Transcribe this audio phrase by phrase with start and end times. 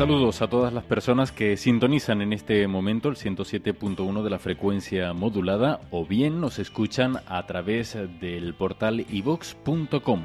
[0.00, 5.12] Saludos a todas las personas que sintonizan en este momento el 107.1 de la frecuencia
[5.12, 10.22] modulada o bien nos escuchan a través del portal ivox.com.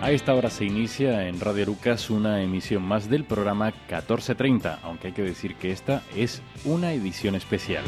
[0.00, 5.08] A esta hora se inicia en Radio Arucas una emisión más del programa 1430, aunque
[5.08, 7.84] hay que decir que esta es una edición especial.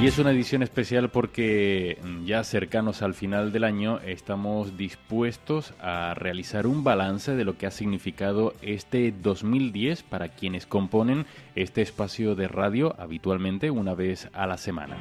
[0.00, 5.72] Y es una edición especial porque mm, ya cercanos al final del año estamos dispuestos
[5.80, 11.80] a realizar un balance de lo que ha significado este 2010 para quienes componen este
[11.80, 14.96] espacio de radio habitualmente una vez a la semana.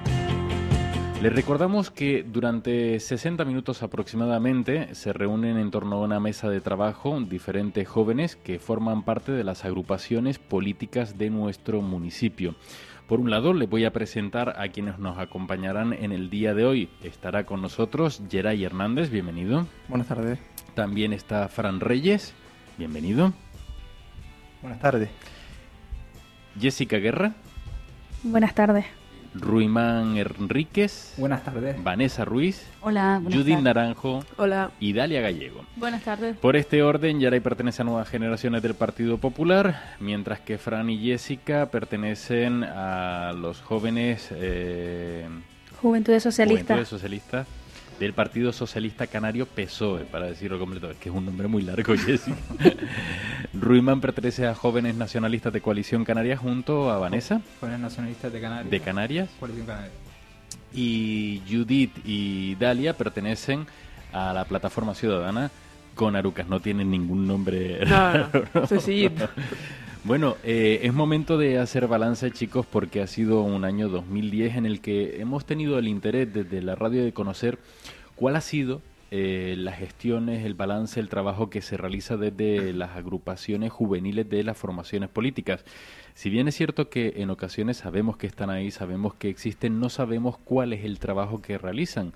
[1.23, 6.59] Les recordamos que durante 60 minutos aproximadamente se reúnen en torno a una mesa de
[6.59, 12.55] trabajo diferentes jóvenes que forman parte de las agrupaciones políticas de nuestro municipio.
[13.07, 16.65] Por un lado, le voy a presentar a quienes nos acompañarán en el día de
[16.65, 16.89] hoy.
[17.03, 19.67] Estará con nosotros Geray Hernández, bienvenido.
[19.89, 20.39] Buenas tardes.
[20.73, 22.33] También está Fran Reyes,
[22.77, 23.33] bienvenido.
[24.61, 25.09] Buenas tardes.
[26.59, 27.33] Jessica Guerra.
[28.23, 28.85] Buenas tardes.
[29.34, 31.14] Ruimán Enríquez.
[31.17, 31.81] Buenas tardes.
[31.84, 32.66] Vanessa Ruiz.
[32.81, 33.22] Hola.
[33.23, 34.23] Judith Naranjo.
[34.38, 34.72] Hola.
[34.80, 35.66] Y Dalia Gallego.
[35.76, 36.38] Buenas tardes.
[36.38, 41.00] Por este orden, Yaray pertenece a nuevas generaciones del Partido Popular, mientras que Fran y
[41.00, 44.30] Jessica pertenecen a los jóvenes...
[44.31, 45.28] Eh,
[45.81, 46.67] Juventudes Socialistas.
[46.67, 47.48] Juventudes Socialistas
[47.99, 51.95] del Partido Socialista Canario PSOE, para decirlo completo, es que es un nombre muy largo,
[51.97, 52.38] Jessica.
[53.53, 57.42] Ruimán pertenece a Jóvenes Nacionalistas de Coalición Canaria junto a Vanessa.
[57.59, 58.71] Jóvenes Nacionalistas de Canarias.
[58.71, 59.30] De Canarias.
[59.39, 59.92] Coalición Canaria.
[60.73, 63.67] Y Judith y Dalia pertenecen
[64.11, 65.52] a la Plataforma Ciudadana
[65.95, 66.48] con Arucas.
[66.48, 67.86] No tienen ningún nombre.
[67.86, 69.30] No, no, sencillito.
[70.05, 74.65] Bueno, eh, es momento de hacer balance, chicos, porque ha sido un año 2010 en
[74.65, 77.58] el que hemos tenido el interés desde la radio de conocer
[78.17, 78.81] cuál ha sido
[79.11, 84.43] eh, las gestiones, el balance, el trabajo que se realiza desde las agrupaciones juveniles de
[84.43, 85.63] las formaciones políticas.
[86.15, 89.87] Si bien es cierto que en ocasiones sabemos que están ahí, sabemos que existen, no
[89.87, 92.11] sabemos cuál es el trabajo que realizan.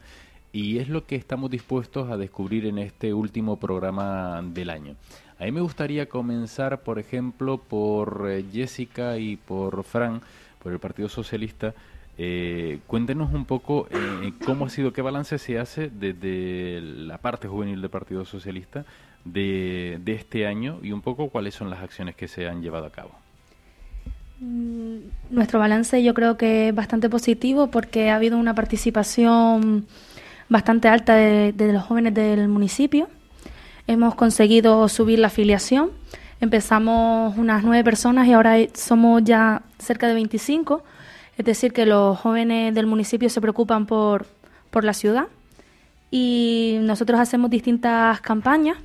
[0.52, 4.96] Y es lo que estamos dispuestos a descubrir en este último programa del año.
[5.40, 10.22] A mí me gustaría comenzar, por ejemplo, por eh, Jessica y por Fran,
[10.64, 11.76] por el Partido Socialista.
[12.18, 17.48] Eh, cuéntenos un poco eh, cómo ha sido, qué balance se hace desde la parte
[17.48, 18.86] juvenil del Partido Socialista
[19.24, 22.88] de, de este año y un poco cuáles son las acciones que se han llevado
[22.88, 23.12] a cabo.
[24.40, 24.98] Mm,
[25.30, 29.86] nuestro balance yo creo que es bastante positivo porque ha habido una participación
[30.50, 33.08] bastante alta de, de los jóvenes del municipio
[33.88, 35.92] hemos conseguido subir la afiliación.
[36.40, 40.84] Empezamos unas nueve personas y ahora somos ya cerca de 25.
[41.38, 44.28] Es decir, que los jóvenes del municipio se preocupan por,
[44.70, 45.28] por la ciudad
[46.12, 48.78] y nosotros hacemos distintas campañas,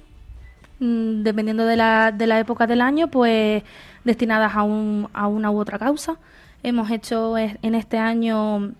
[0.80, 3.62] mm, dependiendo de la, de la época del año, pues
[4.04, 6.16] destinadas a, un, a una u otra causa.
[6.62, 8.72] Hemos hecho en este año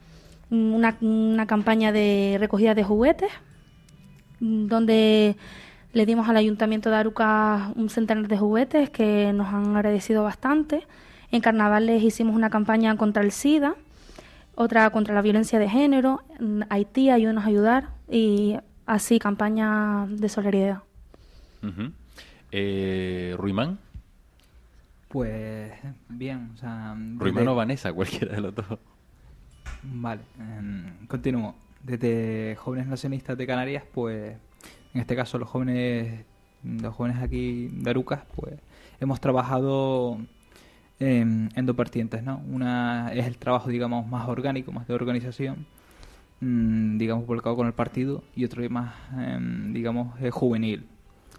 [0.51, 3.33] una, una campaña de recogida de juguetes,
[4.39, 5.37] donde
[5.93, 10.87] le dimos al Ayuntamiento de Aruca un centenar de juguetes que nos han agradecido bastante.
[11.31, 13.75] En carnavales hicimos una campaña contra el SIDA,
[14.55, 16.23] otra contra la violencia de género.
[16.39, 17.89] En Haití, ayúdanos a ayudar.
[18.09, 20.83] Y así, campaña de solidaridad.
[22.51, 23.79] eh, ¿Ruimán?
[25.09, 25.73] Pues
[26.09, 26.97] bien, o sea...
[27.17, 28.67] Ruimán o Vanessa, cualquiera de los dos.
[29.83, 31.55] Vale, eh, continúo.
[31.83, 34.37] Desde Jóvenes Nacionalistas de Canarias, pues
[34.95, 36.25] en este caso los jóvenes,
[36.63, 38.55] los jóvenes aquí de Arucas, pues
[39.01, 40.19] hemos trabajado
[41.01, 42.43] en, dos vertientes, ¿no?
[42.51, 45.67] Una es el trabajo, digamos, más orgánico, más de organización,
[46.41, 50.87] mm, digamos, volcado con el partido, y otro más, em, digamos, juvenil.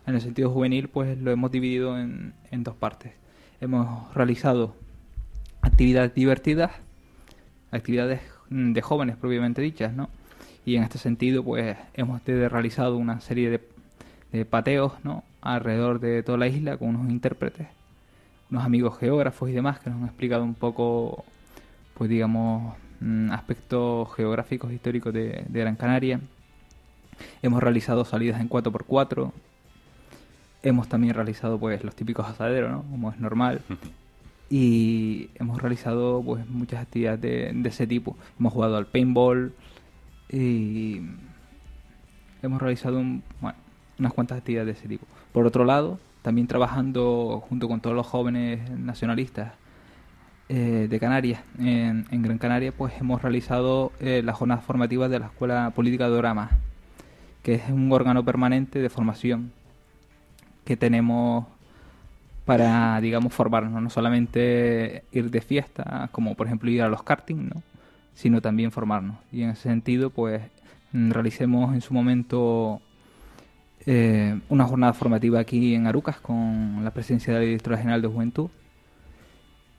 [0.06, 3.14] En el sentido juvenil, pues lo hemos dividido en, en dos partes.
[3.62, 4.76] Hemos realizado
[5.62, 6.72] actividades divertidas,
[7.72, 10.10] actividades mm, de jóvenes propiamente dichas, ¿no?
[10.66, 13.62] Y en este sentido pues hemos realizado una serie de,
[14.32, 15.24] de, pateos ¿no?
[15.42, 17.68] alrededor de toda la isla con unos intérpretes,
[18.50, 21.26] unos amigos geógrafos y demás que nos han explicado un poco
[21.94, 26.20] pues digamos mm, aspectos geográficos históricos de, de Gran Canaria.
[27.42, 29.32] Hemos realizado salidas en 4x4.
[30.64, 32.84] Hemos también realizado pues los típicos asaderos, ¿no?
[32.84, 33.62] Como es normal.
[34.50, 38.18] Y hemos realizado pues muchas actividades de, de ese tipo.
[38.40, 39.54] Hemos jugado al paintball,
[40.30, 41.02] y
[42.42, 45.06] hemos realizado unas cuantas actividades de ese tipo.
[45.32, 49.54] Por otro lado, también trabajando junto con todos los jóvenes nacionalistas
[50.50, 55.28] eh, de Canarias, en, Gran Canaria, pues hemos realizado eh, las jornadas formativas de la
[55.28, 56.50] Escuela Política de Orama,
[57.44, 59.52] que es un órgano permanente de formación
[60.66, 61.46] que tenemos
[62.46, 67.50] para, digamos, formarnos, no solamente ir de fiesta, como por ejemplo ir a los karting,
[67.50, 67.64] ¿no?
[68.14, 69.18] Sino también formarnos.
[69.32, 70.42] Y en ese sentido, pues
[70.92, 72.82] mm, realicemos en su momento
[73.86, 78.08] eh, una jornada formativa aquí en Arucas con la presencia de la Directora General de
[78.08, 78.50] Juventud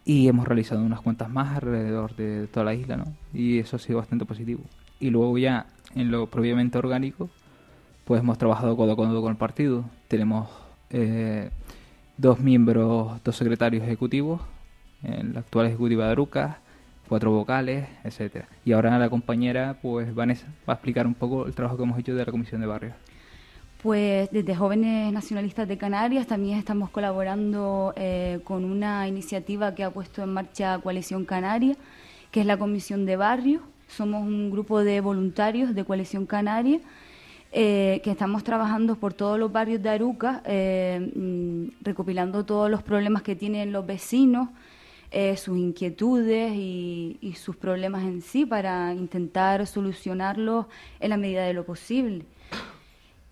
[0.04, 3.04] y hemos realizado unas cuantas más alrededor de toda la isla, ¿no?
[3.32, 4.62] Y eso ha sido bastante positivo.
[5.00, 7.30] Y luego ya en lo propiamente orgánico,
[8.04, 9.84] pues hemos trabajado codo a codo con el partido.
[10.08, 10.50] Tenemos
[10.90, 11.50] eh,
[12.18, 14.42] dos miembros, dos secretarios ejecutivos
[15.02, 16.56] en la actual ejecutiva de Arucas,
[17.14, 18.48] cuatro vocales, etcétera.
[18.64, 21.96] Y ahora la compañera, pues Vanessa, va a explicar un poco el trabajo que hemos
[21.96, 22.92] hecho de la Comisión de Barrios.
[23.84, 29.90] Pues desde Jóvenes Nacionalistas de Canarias también estamos colaborando eh, con una iniciativa que ha
[29.92, 31.76] puesto en marcha Coalición Canaria,
[32.32, 33.62] que es la Comisión de Barrios.
[33.86, 36.80] Somos un grupo de voluntarios de Coalición Canaria
[37.52, 42.82] eh, que estamos trabajando por todos los barrios de Aruca, eh, mm, recopilando todos los
[42.82, 44.48] problemas que tienen los vecinos,
[45.36, 50.66] sus inquietudes y, y sus problemas en sí para intentar solucionarlos
[51.00, 52.26] en la medida de lo posible.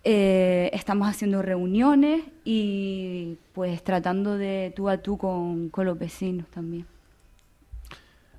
[0.05, 6.47] Eh, estamos haciendo reuniones y pues tratando de tú a tú con, con los vecinos
[6.49, 6.85] también.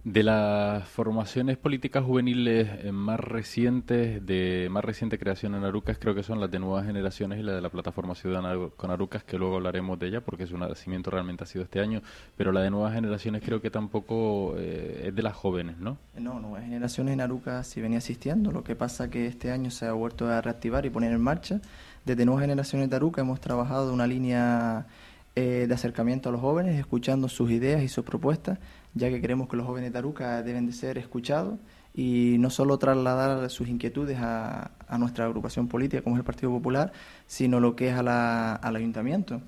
[0.05, 6.15] De las formaciones políticas juveniles eh, más recientes, de más reciente creación en Arucas, creo
[6.15, 9.39] que son las de Nuevas Generaciones y la de la Plataforma Ciudadana con Arucas, que
[9.39, 12.03] luego hablaremos de ella porque su nacimiento realmente ha sido este año,
[12.37, 15.97] pero la de Nuevas Generaciones creo que tampoco eh, es de las jóvenes, ¿no?
[16.19, 19.87] No, Nuevas Generaciones en Arucas sí venía asistiendo, lo que pasa que este año se
[19.87, 21.63] ha vuelto a reactivar y poner en marcha.
[22.05, 24.85] Desde Nuevas Generaciones de Arucas hemos trabajado una línea
[25.37, 28.59] eh, de acercamiento a los jóvenes, escuchando sus ideas y sus propuestas,
[28.95, 31.59] ya que creemos que los jóvenes de Aruca deben de ser escuchados
[31.95, 36.93] y no solo trasladar sus inquietudes a, nuestra agrupación política como es el Partido Popular,
[37.27, 39.41] sino lo que es al ayuntamiento.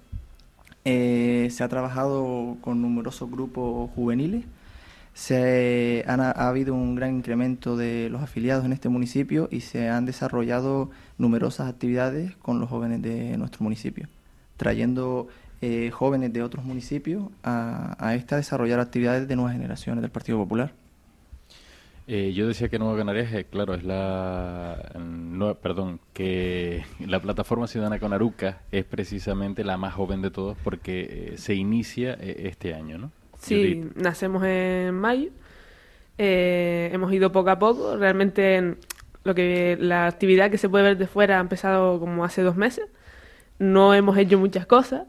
[0.84, 4.44] Eh, se ha trabajado con numerosos grupos juveniles,
[5.14, 10.04] se ha, habido un gran incremento de los afiliados en este municipio y se han
[10.04, 14.08] desarrollado numerosas actividades con los jóvenes de nuestro municipio,
[14.56, 15.28] trayendo
[15.62, 20.38] eh, jóvenes de otros municipios a, a esta desarrollar actividades de nuevas generaciones del Partido
[20.38, 20.72] Popular.
[22.08, 24.92] Eh, yo decía que Nueva Canarias, eh, claro, es la,
[25.60, 31.34] perdón, que la plataforma ciudadana con Aruca es precisamente la más joven de todos porque
[31.36, 33.10] se inicia este año, ¿no?
[33.40, 35.30] Sí, nacemos en mayo,
[36.16, 38.76] hemos ido poco a poco, realmente
[39.24, 42.56] lo que la actividad que se puede ver de fuera ha empezado como hace dos
[42.56, 42.86] meses,
[43.58, 45.02] no hemos hecho muchas cosas,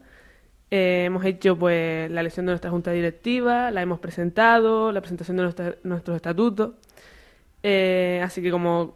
[0.70, 5.36] eh, hemos hecho pues la elección de nuestra junta directiva, la hemos presentado, la presentación
[5.38, 6.72] de nuestros estatutos.
[7.62, 8.94] Eh, así que como,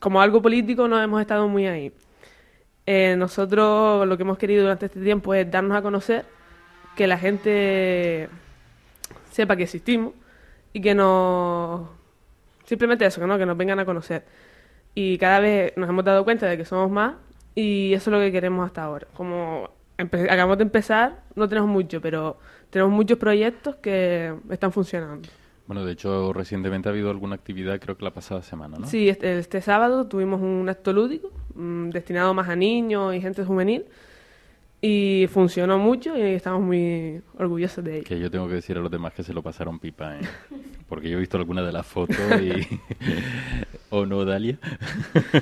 [0.00, 1.92] como algo político no hemos estado muy ahí.
[2.86, 6.24] Eh, nosotros lo que hemos querido durante este tiempo es darnos a conocer,
[6.96, 8.28] que la gente
[9.30, 10.14] sepa que existimos
[10.72, 11.88] y que nos...
[12.64, 13.38] Simplemente eso, que, ¿no?
[13.38, 14.24] que nos vengan a conocer.
[14.94, 17.14] Y cada vez nos hemos dado cuenta de que somos más
[17.54, 19.06] y eso es lo que queremos hasta ahora.
[19.14, 22.38] Como acabamos de empezar, no tenemos mucho, pero
[22.70, 25.28] tenemos muchos proyectos que están funcionando.
[25.66, 28.86] Bueno, de hecho, recientemente ha habido alguna actividad, creo que la pasada semana, ¿no?
[28.86, 33.44] Sí, este, este sábado tuvimos un acto lúdico mm, destinado más a niños y gente
[33.44, 33.84] juvenil
[34.80, 38.04] y funcionó mucho y estamos muy orgullosos de ello.
[38.06, 40.20] Que yo tengo que decir a los demás que se lo pasaron pipa, ¿eh?
[40.88, 42.80] porque yo he visto algunas de las fotos y...
[43.90, 44.58] ¿O no, Dalia?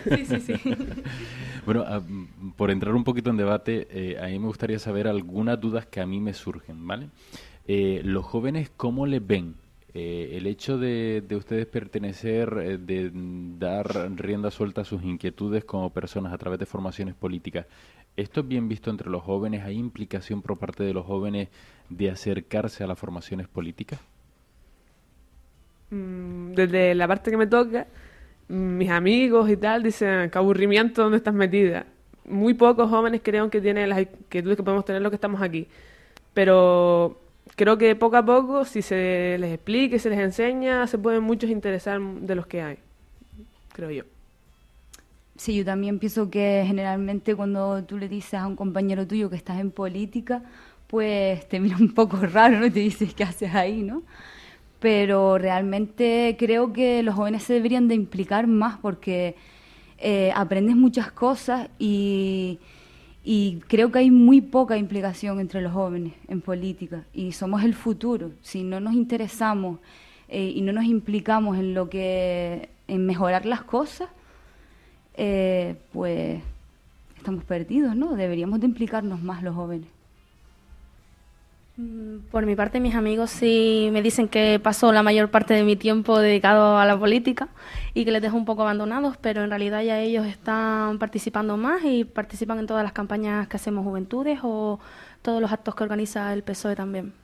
[0.05, 0.55] sí, sí, sí.
[1.67, 2.03] bueno, ah,
[2.57, 6.01] por entrar un poquito en debate, eh, a mí me gustaría saber algunas dudas que
[6.01, 7.09] a mí me surgen, ¿vale?
[7.67, 9.55] Eh, los jóvenes, ¿cómo les ven?
[9.95, 13.11] Eh, el hecho de, de ustedes pertenecer, de
[13.59, 17.67] dar rienda suelta a sus inquietudes como personas a través de formaciones políticas,
[18.17, 19.65] ¿Esto es bien visto entre los jóvenes?
[19.65, 21.49] ¿Hay implicación por parte de los jóvenes
[21.89, 24.01] de acercarse a las formaciones políticas?
[25.91, 27.87] Mm, desde la parte que me toca,
[28.49, 31.87] mis amigos y tal dicen, qué aburrimiento, ¿dónde estás metida?
[32.25, 35.67] Muy pocos jóvenes creen que tienen las inquietudes que podemos tener los que estamos aquí.
[36.35, 37.21] Pero
[37.57, 41.51] creo que poco a poco, si se les explica se les enseña, se pueden muchos
[41.51, 42.79] interesar de los que hay,
[43.73, 44.05] creo yo.
[45.37, 49.37] Sí, yo también pienso que generalmente cuando tú le dices a un compañero tuyo que
[49.37, 50.43] estás en política,
[50.87, 52.71] pues te mira un poco raro, ¿no?
[52.73, 54.03] Te dices, ¿qué haces ahí, no?
[54.81, 59.37] Pero realmente creo que los jóvenes se deberían de implicar más porque
[59.99, 62.61] eh, aprendes muchas cosas y,
[63.25, 67.75] y creo que hay muy poca implicación entre los jóvenes en política y somos el
[67.75, 68.33] futuro.
[68.43, 69.81] Si no nos interesamos
[70.29, 74.09] eh, y no nos implicamos en lo que en mejorar las cosas,
[75.17, 76.43] eh, pues
[77.17, 78.17] estamos perdidos, ¿no?
[78.17, 79.89] Deberíamos de implicarnos más los jóvenes.
[81.77, 85.65] Mm, por mi parte, mis amigos sí me dicen que paso la mayor parte de
[85.65, 87.49] mi tiempo dedicado a la política
[87.95, 91.83] y que les dejo un poco abandonados, pero en realidad ya ellos están participando más
[91.85, 94.79] y participan en todas las campañas que hacemos Juventudes o
[95.23, 97.24] todos los actos que organiza el PSOE también.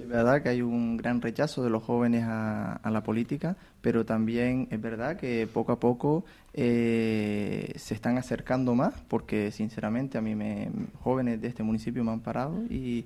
[0.00, 4.66] Es verdad que hay un gran rechazo de los jóvenes a, la política, pero también
[4.70, 10.34] es verdad que poco a poco eh, se están acercando más, porque sinceramente a mí
[10.34, 13.04] me, jóvenes de este municipio me han parado y,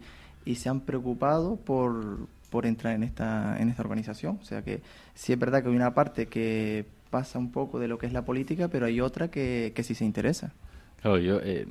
[0.54, 4.38] se han preocupado por, por entrar en esta, en esta organización.
[4.40, 4.80] O sea que
[5.14, 8.12] sí es verdad que hay una parte que pasa un poco de lo que es
[8.12, 10.52] la política, pero hay otra que sí se interesa.
[11.04, 11.66] Yo, eh,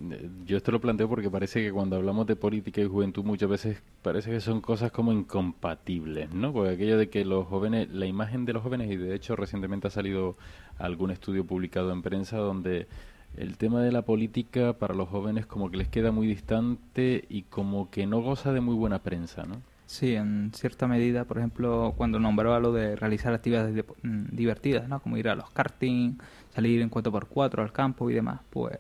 [0.46, 3.82] yo esto lo planteo porque parece que cuando hablamos de política y juventud muchas veces
[4.04, 6.54] parece que son cosas como incompatibles, ¿no?
[6.54, 9.88] Porque aquello de que los jóvenes, la imagen de los jóvenes, y de hecho recientemente
[9.88, 10.38] ha salido
[10.78, 12.88] algún estudio publicado en prensa donde
[13.36, 17.42] el tema de la política para los jóvenes como que les queda muy distante y
[17.42, 19.63] como que no goza de muy buena prensa, ¿no?
[19.88, 25.00] Sí, en cierta medida, por ejemplo, cuando nombraba lo de realizar actividades mm, divertidas, ¿no?
[25.00, 26.20] Como ir a los karting,
[26.54, 28.78] salir en 4x4 al campo y demás, pues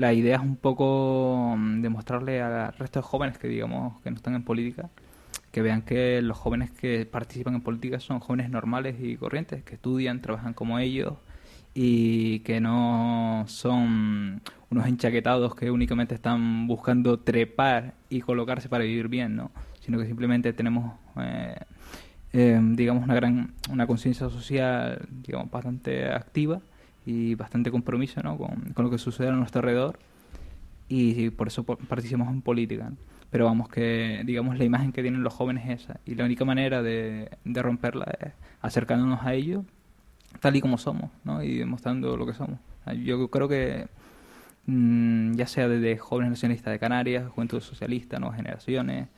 [0.00, 4.16] la idea es un poco mm, demostrarle al resto de jóvenes que digamos que no
[4.16, 4.88] están en política
[5.52, 9.74] que vean que los jóvenes que participan en política son jóvenes normales y corrientes, que
[9.74, 11.14] estudian, trabajan como ellos
[11.74, 19.08] y que no son unos enchaquetados que únicamente están buscando trepar y colocarse para vivir
[19.08, 19.50] bien, ¿no?
[19.80, 21.56] sino que simplemente tenemos eh,
[22.32, 26.60] eh, digamos una gran una conciencia social digamos bastante activa
[27.06, 28.36] y bastante compromiso ¿no?
[28.36, 29.98] con, con, lo que sucede a nuestro alrededor
[30.88, 32.92] y, por eso participamos en política.
[33.30, 36.44] Pero vamos, que digamos la imagen que tienen los jóvenes es esa y la única
[36.44, 39.64] manera de, de romperla es acercándonos a ellos
[40.40, 41.42] tal y como somos ¿no?
[41.42, 42.58] y demostrando lo que somos.
[43.04, 43.86] Yo creo que
[44.66, 49.08] mmm, ya sea desde jóvenes nacionalistas de Canarias, Juventud Socialista, Nuevas Generaciones,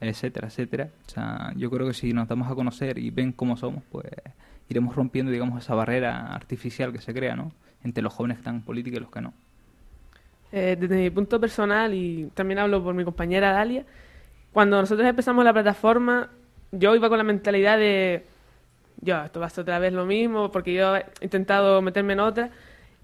[0.00, 0.90] etcétera, etcétera.
[1.06, 4.06] O sea, yo creo que si nos damos a conocer y ven cómo somos, pues
[4.72, 7.52] iremos rompiendo, digamos, esa barrera artificial que se crea, ¿no?
[7.84, 9.32] Entre los jóvenes que están en política y los que no.
[10.50, 13.84] Eh, desde mi punto personal, y también hablo por mi compañera Dalia,
[14.52, 16.28] cuando nosotros empezamos la plataforma,
[16.72, 18.26] yo iba con la mentalidad de,
[19.00, 22.20] yo, esto va a ser otra vez lo mismo, porque yo he intentado meterme en
[22.20, 22.50] otra,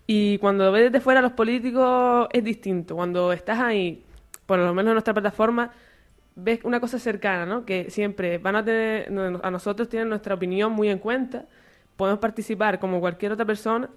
[0.06, 2.96] y cuando ves desde fuera a los políticos es distinto.
[2.96, 4.04] Cuando estás ahí,
[4.46, 5.70] por lo menos en nuestra plataforma,
[6.34, 7.64] ves una cosa cercana, ¿no?
[7.64, 11.46] Que siempre van a tener, a nosotros tienen nuestra opinión muy en cuenta,
[11.98, 13.90] podemos participar como cualquier otra persona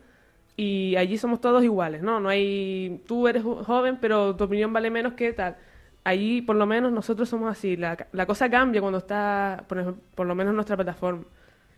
[0.58, 2.20] y allí somos todos iguales, ¿no?
[2.20, 5.56] No hay, tú eres joven, pero tu opinión vale menos que tal.
[6.04, 7.78] Allí, por lo menos, nosotros somos así.
[7.78, 11.24] La, la cosa cambia cuando está, por, por lo menos en nuestra plataforma.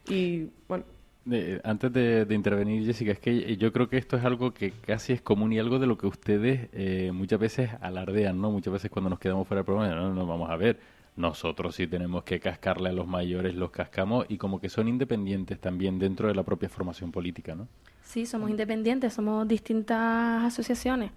[0.10, 0.86] Y, bueno,
[1.30, 4.72] eh, antes de, de, intervenir, Jessica, es que yo creo que esto es algo que
[4.72, 8.50] casi es común y algo de lo que ustedes eh, muchas veces alardean, ¿no?
[8.50, 10.80] Muchas veces cuando nos quedamos fuera del programa, no, no, vamos a ver,
[11.16, 15.60] nosotros sí tenemos que cascarle a los mayores, los cascamos y como que son independientes
[15.60, 17.68] también dentro de la propia formación política, ¿no?
[18.04, 21.12] Sí, somos independientes, somos distintas asociaciones.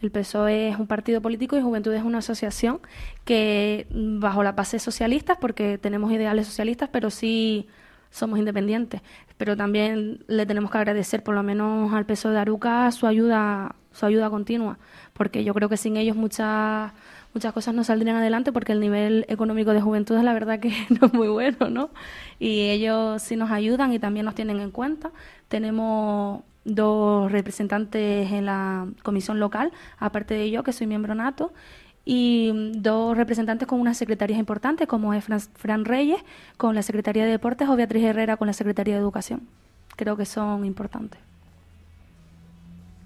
[0.00, 2.80] El PSOE es un partido político y Juventud es una asociación
[3.24, 7.68] que bajo la base socialista, porque tenemos ideales socialistas, pero sí
[8.10, 9.00] somos independientes.
[9.38, 13.76] Pero también le tenemos que agradecer por lo menos al peso de Aruca su ayuda,
[13.92, 14.78] su ayuda continua,
[15.14, 16.92] porque yo creo que sin ellos muchas
[17.34, 20.72] muchas cosas no saldrían adelante porque el nivel económico de juventud es la verdad que
[21.00, 21.90] no es muy bueno, ¿no?
[22.38, 25.10] Y ellos sí nos ayudan y también nos tienen en cuenta.
[25.48, 31.52] Tenemos dos representantes en la comisión local, aparte de yo, que soy miembro nato,
[32.06, 36.22] y dos representantes con unas secretarias importantes, como es Fran, Fran, Reyes
[36.56, 39.42] con la Secretaría de Deportes o Beatriz Herrera con la Secretaría de Educación.
[39.96, 41.20] Creo que son importantes.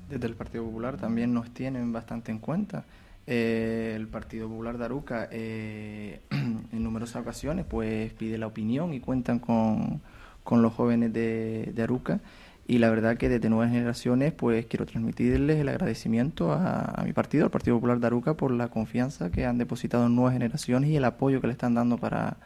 [0.08, 2.84] Desde el Partido Popular también nos tienen bastante en cuenta.
[3.30, 9.00] Eh, el Partido Popular de Aruca eh, en numerosas ocasiones pues pide la opinión y
[9.00, 10.00] cuentan con,
[10.44, 12.20] con los jóvenes de, Aruca
[12.66, 17.12] y la verdad que desde nuevas generaciones pues quiero transmitirles el agradecimiento a, a, mi
[17.12, 20.88] partido, al Partido Popular de Aruca, por la confianza que han depositado en nuevas generaciones
[20.88, 22.38] y el apoyo que le están dando para,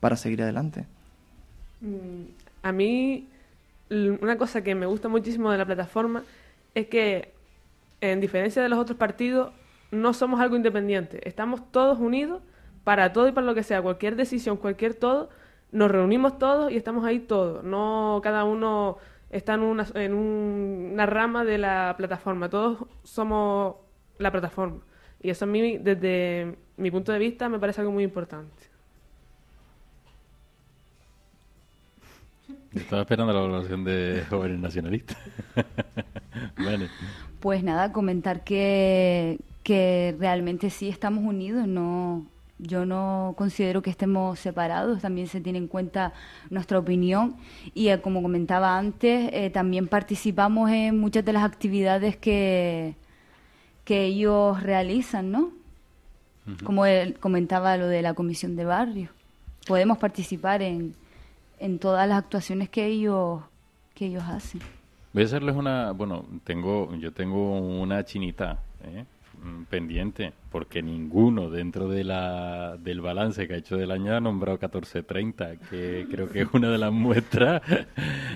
[0.00, 0.84] para seguir adelante.
[2.64, 3.28] A mí
[3.88, 6.24] una cosa que me gusta muchísimo de la plataforma
[6.74, 7.30] es que
[8.00, 9.52] en diferencia de los otros partidos
[9.94, 12.42] no somos algo independiente, estamos todos unidos
[12.84, 15.30] para todo y para lo que sea, cualquier decisión, cualquier todo,
[15.72, 18.98] nos reunimos todos y estamos ahí todos, no cada uno
[19.34, 22.48] está en una, en una rama de la plataforma.
[22.48, 23.76] Todos somos
[24.18, 24.80] la plataforma.
[25.20, 28.62] Y eso a mí, desde mi punto de vista, me parece algo muy importante.
[32.72, 35.16] Estaba esperando la evaluación de jóvenes nacionalistas.
[37.44, 42.24] Pues nada, comentar que, que realmente sí estamos unidos, no,
[42.58, 46.14] yo no considero que estemos separados, también se tiene en cuenta
[46.48, 47.36] nuestra opinión
[47.74, 52.96] y eh, como comentaba antes, eh, también participamos en muchas de las actividades que,
[53.84, 55.52] que ellos realizan, ¿no?
[56.64, 59.10] Como él comentaba lo de la comisión de barrio.
[59.66, 60.94] Podemos participar en,
[61.58, 63.42] en todas las actuaciones que ellos,
[63.94, 64.62] que ellos hacen.
[65.14, 69.04] Voy a hacerles una, bueno, tengo, yo tengo una chinita, ¿eh?
[69.44, 74.18] Mm, pendiente, porque ninguno dentro de la, del balance que ha hecho del año ha
[74.20, 77.62] nombrado 1430, que creo que es una de las muestras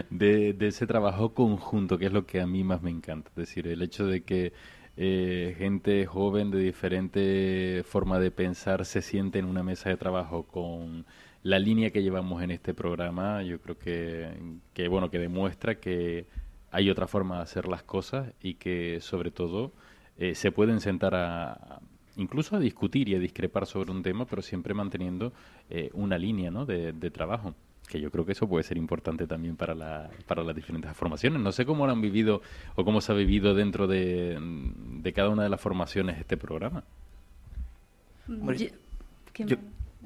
[0.08, 3.30] de, ese trabajo conjunto, que es lo que a mí más me encanta.
[3.30, 4.52] Es decir, el hecho de que
[4.96, 10.44] eh, gente joven de diferente forma de pensar se siente en una mesa de trabajo
[10.44, 11.06] con
[11.42, 14.28] la línea que llevamos en este programa, yo creo que,
[14.74, 16.26] que bueno, que demuestra que
[16.70, 19.72] hay otra forma de hacer las cosas y que sobre todo
[20.18, 21.80] eh, se pueden sentar a,
[22.16, 25.32] incluso a discutir y a discrepar sobre un tema, pero siempre manteniendo
[25.70, 26.66] eh, una línea ¿no?
[26.66, 27.54] de, trabajo
[27.88, 31.40] que yo creo que eso puede ser importante también para, la, para las diferentes formaciones.
[31.40, 32.42] No sé cómo lo han vivido
[32.74, 34.38] o cómo se ha vivido dentro de,
[35.14, 36.84] cada una de las formaciones este programa.
[39.38, 39.56] Yo,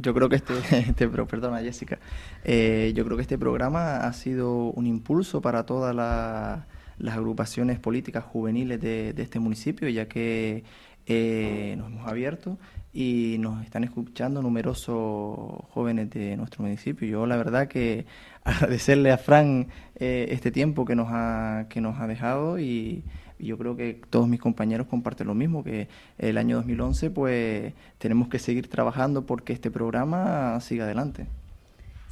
[0.00, 1.98] creo que este, este perdona Jessica,
[2.44, 6.66] eh, yo creo que este programa ha sido un impulso para toda la
[7.02, 10.64] las agrupaciones políticas juveniles de, este municipio, ya que
[11.06, 12.58] eh, nos hemos abierto
[12.92, 17.08] y nos están escuchando numerosos jóvenes de nuestro municipio.
[17.08, 18.06] Yo la verdad que
[18.44, 23.02] agradecerle a Fran eh, este tiempo que nos ha, que nos ha dejado y,
[23.46, 28.28] yo creo que todos mis compañeros comparten lo mismo, que el año 2011 pues tenemos
[28.28, 31.26] que seguir trabajando porque este programa siga adelante.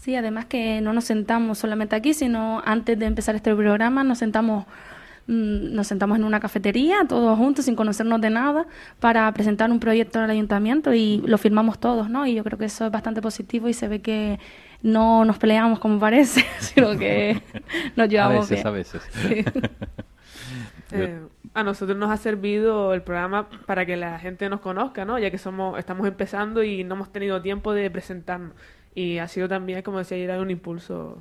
[0.00, 4.18] Sí, además que no nos sentamos solamente aquí, sino antes de empezar este programa nos
[4.18, 4.64] sentamos
[5.26, 8.66] mm, nos sentamos en una cafetería, todos juntos, sin conocernos de nada,
[8.98, 12.26] para presentar un proyecto al ayuntamiento y lo firmamos todos, ¿no?
[12.26, 14.38] Y yo creo que eso es bastante positivo y se ve que
[14.82, 17.42] no nos peleamos como parece, sino que
[17.96, 19.02] nos llevamos a veces, A veces,
[20.92, 21.20] eh,
[21.54, 25.18] a nosotros nos ha servido el programa para que la gente nos conozca, ¿no?
[25.18, 28.52] Ya que somos, estamos empezando y no hemos tenido tiempo de presentarnos.
[28.94, 31.18] Y ha sido también, como decía ayer, un impulso.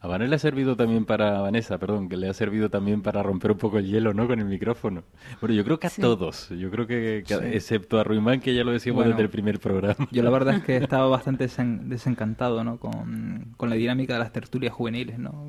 [0.00, 3.22] A Vanessa le ha servido también para, Vanessa, perdón, que le ha servido también para
[3.22, 4.28] romper un poco el hielo, ¿no?
[4.28, 5.02] Con el micrófono.
[5.40, 8.72] Bueno, yo creo que a todos, yo creo que, excepto a Ruimán, que ya lo
[8.72, 10.06] decíamos desde el primer programa.
[10.12, 12.78] Yo la verdad es que he estado bastante desencantado, ¿no?
[12.78, 15.48] Con, con, la dinámica de las tertulias juveniles, ¿no?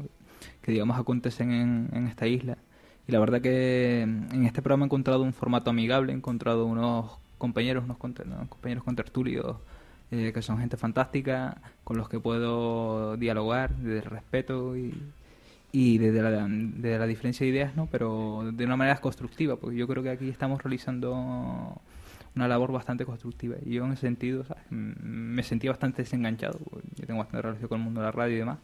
[0.62, 2.58] Que digamos acontecen en, en esta isla.
[3.08, 7.12] Y la verdad que en este programa he encontrado un formato amigable, he encontrado unos
[7.38, 9.56] compañeros, unos, unos compañeros con tertulios
[10.12, 16.22] eh, que son gente fantástica, con los que puedo dialogar desde el respeto y, desde,
[16.22, 16.48] la,
[16.98, 17.88] la diferencia de ideas, ¿no?
[17.92, 21.80] pero de una manera constructiva, porque yo creo que aquí estamos realizando
[22.36, 23.58] una labor bastante constructiva.
[23.66, 26.60] Y yo en ese sentido me sentí bastante desenganchado,
[26.96, 28.60] yo tengo bastante relación con el mundo de la radio y demás,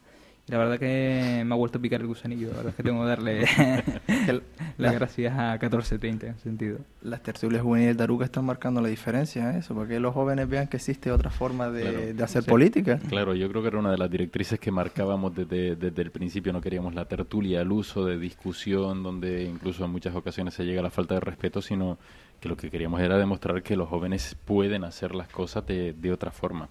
[0.48, 2.50] la verdad que me ha vuelto a picar el gusanillo.
[2.50, 3.46] La verdad es que tengo que darle
[4.78, 6.80] las gracias a 1430 en sentido.
[7.02, 9.60] Las tertulias juveniles de Aruca están marcando la diferencia, ¿eh?
[9.60, 13.00] eso, porque los jóvenes vean que existe otra forma de, hacer política.
[13.08, 16.52] Claro, yo creo que era una de las directrices que marcábamos desde, desde el principio.
[16.52, 20.82] No queríamos la tertulia, el uso de discusión, donde incluso en muchas ocasiones se llega
[20.82, 21.98] a la falta de respeto, sino
[22.42, 26.12] que lo que queríamos era demostrar que los jóvenes pueden hacer las cosas de, de
[26.12, 26.68] otra forma.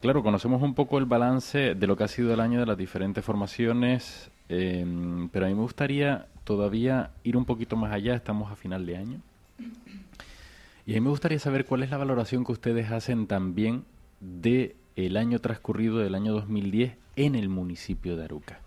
[0.00, 2.78] Claro, conocemos un poco el balance de lo que ha sido el año de las
[2.78, 8.52] diferentes formaciones, em, pero a mí me gustaría todavía ir un poquito más allá, estamos
[8.52, 9.20] a final de año.
[10.86, 13.84] Y a mí me gustaría saber cuál es la valoración que ustedes hacen también
[14.20, 18.60] de el año transcurrido del año 2010 en el municipio de Aruca.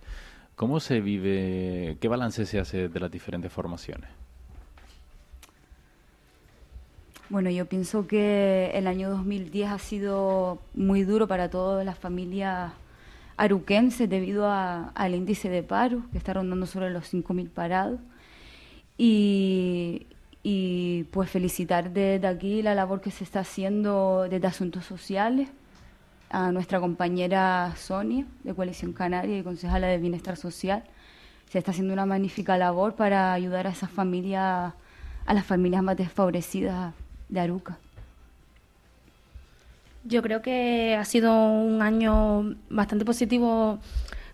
[0.56, 4.21] ¿Cómo se vive, qué balance se hace de las diferentes formaciones?
[7.32, 12.74] Bueno, yo pienso que el año 2010 ha sido muy duro para todas las familias
[13.38, 18.02] aruquenses debido al índice de paro, que está rondando sobre los 5.000 parados.
[18.98, 20.08] Y,
[21.12, 25.48] pues felicitar desde aquí la labor que se está haciendo desde Asuntos Sociales
[26.32, 30.84] a nuestra compañera Sonia de Coalición Canaria y concejala de Bienestar Social.
[31.50, 34.74] Se está haciendo una magnífica labor para ayudar a esas familias,
[35.26, 36.94] a las familias más desfavorecidas
[37.32, 37.80] de Aruca.
[40.04, 43.80] Yo creo que ha sido un año bastante positivo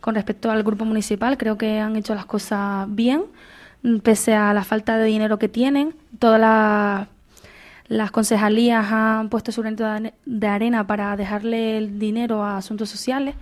[0.01, 1.37] con respecto al grupo municipal.
[1.37, 3.23] Creo que han hecho las cosas bien,
[4.03, 5.93] pese a la falta de dinero que tienen.
[6.19, 7.07] Todas
[7.89, 9.85] las, concejalías han puesto su granito
[10.25, 13.35] de arena para dejarle el dinero a asuntos sociales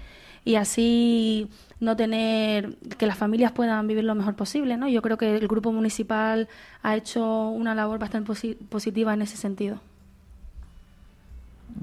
[0.44, 1.48] y así
[1.80, 4.88] no tener que las familias puedan vivir lo mejor posible, ¿no?
[4.88, 6.48] Yo creo que el grupo municipal
[6.82, 8.32] ha hecho una labor bastante
[8.70, 9.80] positiva en ese sentido.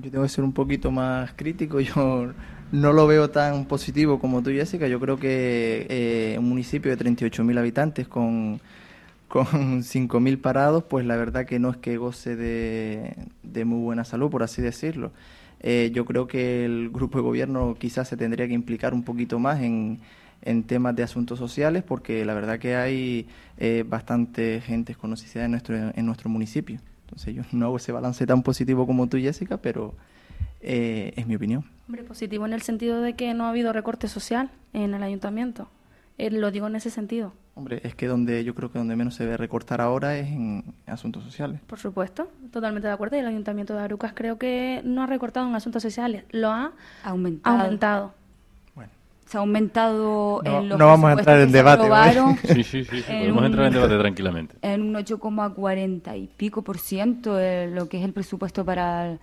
[0.00, 1.80] Yo tengo que ser un poquito más crítico.
[1.80, 2.32] Yo
[2.72, 4.88] no lo veo tan positivo como tú, Jessica.
[4.88, 8.60] Yo creo que eh, un municipio de 38.000 habitantes con,
[9.28, 14.04] con 5.000 parados, pues la verdad que no es que goce de, de muy buena
[14.04, 15.12] salud, por así decirlo.
[15.62, 19.38] Eh, yo creo que el grupo de gobierno quizás se tendría que implicar un poquito
[19.38, 20.00] más en,
[20.42, 23.26] en temas de asuntos sociales, porque la verdad que hay
[23.58, 26.80] eh, bastante gente con necesidad en nuestro, en nuestro municipio.
[27.04, 29.94] Entonces yo no hago ese balance tan positivo como tú, Jessica, pero
[30.60, 31.64] eh, es mi opinión.
[31.86, 35.68] Hombre, positivo en el sentido de que no ha habido recorte social en el ayuntamiento.
[36.18, 37.32] Eh, lo digo en ese sentido.
[37.54, 40.74] Hombre, es que donde yo creo que donde menos se ve recortar ahora es en
[40.86, 41.60] asuntos sociales.
[41.66, 43.16] Por supuesto, totalmente de acuerdo.
[43.16, 46.72] Y el Ayuntamiento de Arucas creo que no ha recortado en asuntos sociales, lo ha
[47.04, 47.58] aumentado.
[47.58, 48.14] aumentado.
[48.74, 48.90] Bueno.
[49.26, 51.84] Se ha aumentado no, en los No vamos a entrar en debate.
[52.54, 54.56] sí, sí, sí, podemos entrar en debate tranquilamente.
[54.62, 59.18] En un 8,40 y pico por ciento de lo que es el presupuesto para,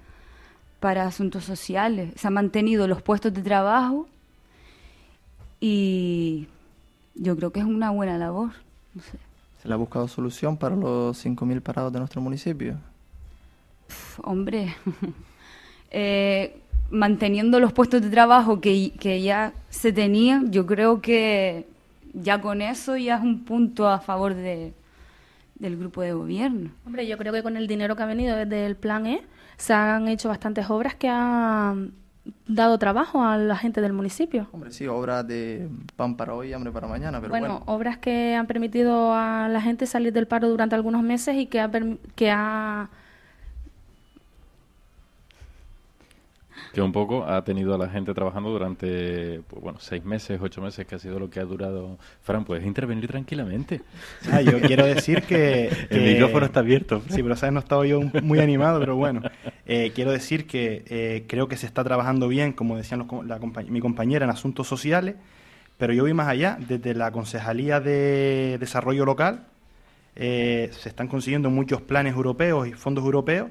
[0.80, 2.14] para asuntos sociales.
[2.16, 4.08] Se han mantenido los puestos de trabajo
[5.60, 6.48] y
[7.20, 8.52] yo creo que es una buena labor.
[9.62, 12.78] ¿Se le ha buscado solución para los 5.000 parados de nuestro municipio?
[14.24, 14.76] hombre,
[15.92, 21.68] eh, manteniendo los puestos de trabajo que, que ya se tenían, yo creo que
[22.14, 24.74] ya con eso ya es un punto a favor de,
[25.56, 26.72] del grupo de gobierno.
[26.86, 29.22] Hombre, yo creo que con el dinero que ha venido desde el plan E
[29.58, 31.94] se han hecho bastantes obras que han
[32.48, 34.48] dado trabajo a la gente del municipio.
[34.52, 38.36] Hombre, sí, obras de pan para hoy y hambre para mañana, pero bueno, obras que
[38.36, 41.72] han permitido a la gente salir del paro durante algunos meses y que ha,
[42.16, 42.90] que ha
[46.74, 50.62] que un poco ha tenido a la gente trabajando durante, pues, bueno, seis meses, ocho
[50.62, 51.98] meses, que ha sido lo que ha durado.
[52.22, 53.82] Fran, puedes intervenir tranquilamente.
[54.32, 57.02] Ah, yo quiero decir que, El micrófono está abierto.
[57.10, 59.22] Sí, pero sabes, no estaba yo muy animado, pero bueno.
[59.66, 63.80] Eh, quiero decir que eh, creo que se está trabajando bien, como decían la, mi
[63.80, 65.16] compañera, en asuntos sociales,
[65.78, 66.58] pero yo voy más allá.
[66.68, 69.48] Desde la Concejalía de Desarrollo Local
[70.16, 73.50] eh, se están consiguiendo muchos planes europeos y fondos europeos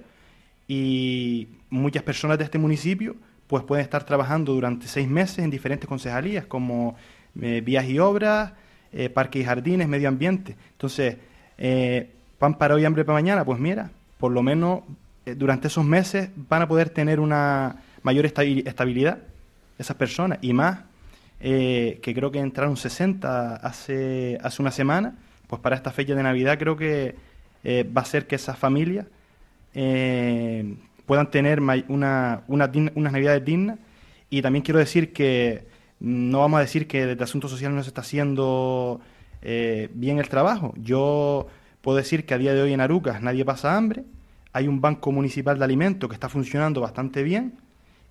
[0.68, 3.16] y muchas personas de este municipio
[3.48, 6.96] pues pueden estar trabajando durante seis meses en diferentes concejalías como
[7.40, 8.52] eh, vías y obras,
[8.92, 10.54] eh, parques y jardines, medio ambiente.
[10.72, 11.16] Entonces,
[11.56, 14.82] eh, pan para hoy, hambre para mañana, pues mira, por lo menos
[15.36, 19.18] durante esos meses van a poder tener una mayor estabilidad
[19.78, 20.80] esas personas y más
[21.38, 26.58] que creo que entraron 60 hace, hace una semana, pues para esta fecha de Navidad
[26.58, 27.14] creo que
[27.64, 29.04] va a ser que esas familias
[29.80, 30.74] eh,
[31.06, 33.78] puedan tener una, una, unas navidades dignas.
[34.28, 35.68] Y también quiero decir que
[36.00, 39.00] no vamos a decir que desde Asuntos Sociales no se está haciendo
[39.40, 40.74] eh, bien el trabajo.
[40.82, 41.46] Yo
[41.80, 44.04] puedo decir que a día de hoy en Arucas nadie pasa hambre.
[44.52, 47.54] Hay un banco municipal de alimentos que está funcionando bastante bien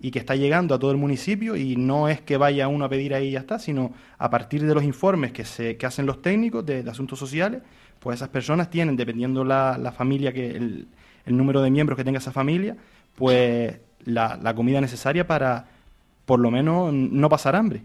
[0.00, 2.88] y que está llegando a todo el municipio y no es que vaya uno a
[2.88, 6.06] pedir ahí y ya está, sino a partir de los informes que, se, que hacen
[6.06, 7.60] los técnicos de, asuntos sociales,
[8.00, 10.88] pues esas personas tienen, dependiendo la, la familia que el,
[11.28, 12.76] el número de miembros que tenga esa familia,
[13.14, 15.66] pues la, comida necesaria para
[16.24, 17.82] por lo menos no pasar hambre.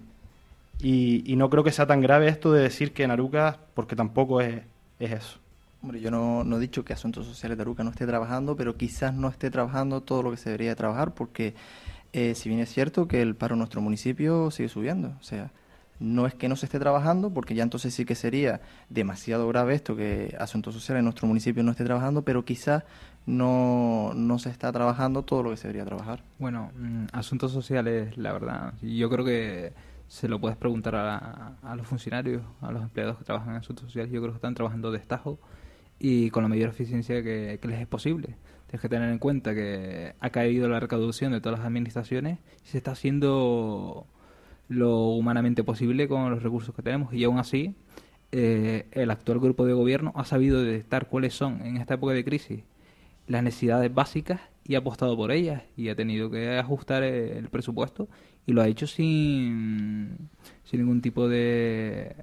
[0.79, 4.41] Y, no creo que sea tan grave esto de decir que en Aruca, porque tampoco
[4.41, 4.63] es,
[4.99, 5.39] eso.
[5.81, 8.77] Hombre, yo no, no, he dicho que Asuntos Sociales de Aruca no esté trabajando, pero
[8.77, 11.55] quizás no esté trabajando todo lo que se debería trabajar, porque
[12.13, 15.51] eh, si bien es cierto que el paro en nuestro municipio sigue subiendo, o sea,
[15.99, 19.75] no es que no se esté trabajando, porque ya entonces sí que sería demasiado grave
[19.75, 22.83] esto que Asuntos Sociales en nuestro municipio no esté trabajando, pero quizás
[23.25, 26.23] no, no se está trabajando todo lo que se debería trabajar.
[26.39, 29.73] Bueno, mm, asuntos sociales, la verdad, yo creo que
[30.07, 33.85] se lo puedes preguntar a, a, los funcionarios, a los empleados que trabajan en asuntos
[33.85, 35.39] sociales, yo creo que están trabajando de estajo
[35.99, 38.35] y con la mayor eficiencia que, les es posible.
[38.67, 42.67] Tienes que tener en cuenta que ha caído la recaudación de todas las administraciones y
[42.67, 44.05] se está haciendo
[44.67, 47.75] lo humanamente posible con los recursos que tenemos y aún así
[48.31, 52.23] eh, el actual grupo de gobierno ha sabido detectar cuáles son en esta época de
[52.23, 52.63] crisis
[53.27, 58.07] las necesidades básicas y ha apostado por ellas y ha tenido que ajustar el presupuesto
[58.45, 60.29] y lo ha hecho sin,
[60.63, 62.15] sin ningún tipo de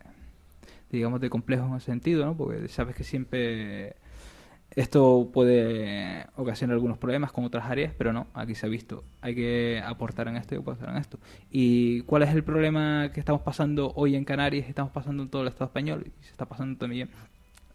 [0.91, 2.37] digamos de complejo en ese sentido ¿no?
[2.37, 3.95] porque sabes que siempre
[4.77, 9.03] esto puede ocasionar algunos problemas con otras áreas, pero no, aquí se ha visto.
[9.21, 11.19] Hay que aportar en esto y aportar en esto.
[11.51, 14.69] ¿Y cuál es el problema que estamos pasando hoy en Canarias?
[14.69, 17.11] Estamos pasando en todo el Estado español y se está pasando también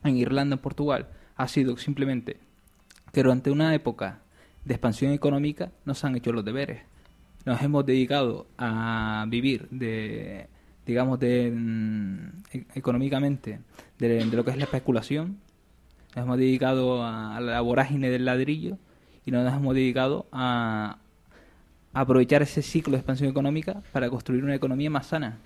[0.03, 1.09] en Irlanda, en Portugal.
[1.35, 2.37] Ha sido simplemente
[3.15, 4.19] que durante una época
[4.65, 6.81] de expansión económica no se han hecho los deberes.
[7.45, 10.47] Nos hemos dedicado a vivir de,
[10.85, 11.47] digamos, de,
[12.73, 13.61] económicamente
[13.99, 15.37] de, lo que es la especulación.
[16.13, 18.77] Nos hemos dedicado a, la vorágine del ladrillo
[19.25, 20.97] y no nos hemos dedicado a,
[21.93, 25.37] aprovechar ese ciclo de expansión económica para construir una economía más sana.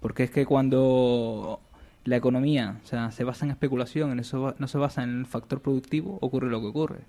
[0.00, 1.60] Porque es que cuando
[2.06, 5.26] la economía o sea, se basa en especulación, en eso, no se basa en el
[5.26, 7.00] factor productivo, ocurre lo que ocurre.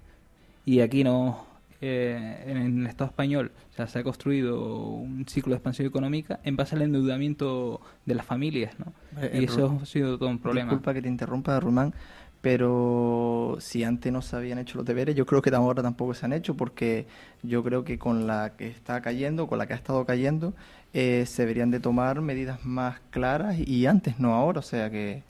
[0.65, 1.45] Y aquí no,
[1.79, 4.59] eh, en el Estado español o sea, se ha construido
[4.95, 8.93] un ciclo de expansión económica en base al endeudamiento de las familias, ¿no?
[9.21, 10.71] Eh, y eso ha sido todo un problema.
[10.71, 11.93] Disculpa que te interrumpa, Román,
[12.41, 16.25] pero si antes no se habían hecho los deberes, yo creo que ahora tampoco se
[16.25, 17.07] han hecho, porque
[17.43, 20.53] yo creo que con la que está cayendo, con la que ha estado cayendo,
[20.93, 24.59] eh, se deberían de tomar medidas más claras y antes, no ahora.
[24.59, 25.23] O sea que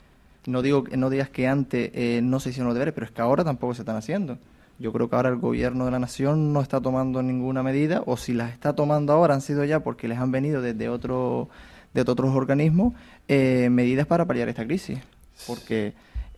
[0.45, 3.21] no digo no digas que antes eh, no se hicieron los deberes, pero es que
[3.21, 4.37] ahora tampoco se están haciendo.
[4.79, 8.15] Yo creo que ahora el gobierno de la nación no está tomando ninguna medida, o
[8.15, 11.49] si las está tomando ahora han sido ya porque les han venido desde otro,
[11.93, 12.93] de otros organismos
[13.27, 14.99] eh, medidas para paliar esta crisis.
[15.47, 15.93] Porque,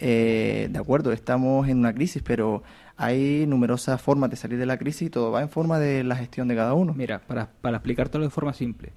[0.08, 2.64] de acuerdo, estamos en una crisis, pero
[2.96, 6.16] hay numerosas formas de salir de la crisis y todo va en forma de la
[6.16, 6.94] gestión de cada uno.
[6.94, 8.92] Mira, para, para explicártelo de forma simple,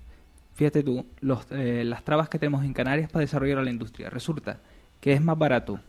[0.55, 4.11] fíjate tú, los, eh, las trabas que tenemos en Canarias para desarrollar la industria.
[4.11, 4.59] Resulta
[5.01, 5.81] que es más barato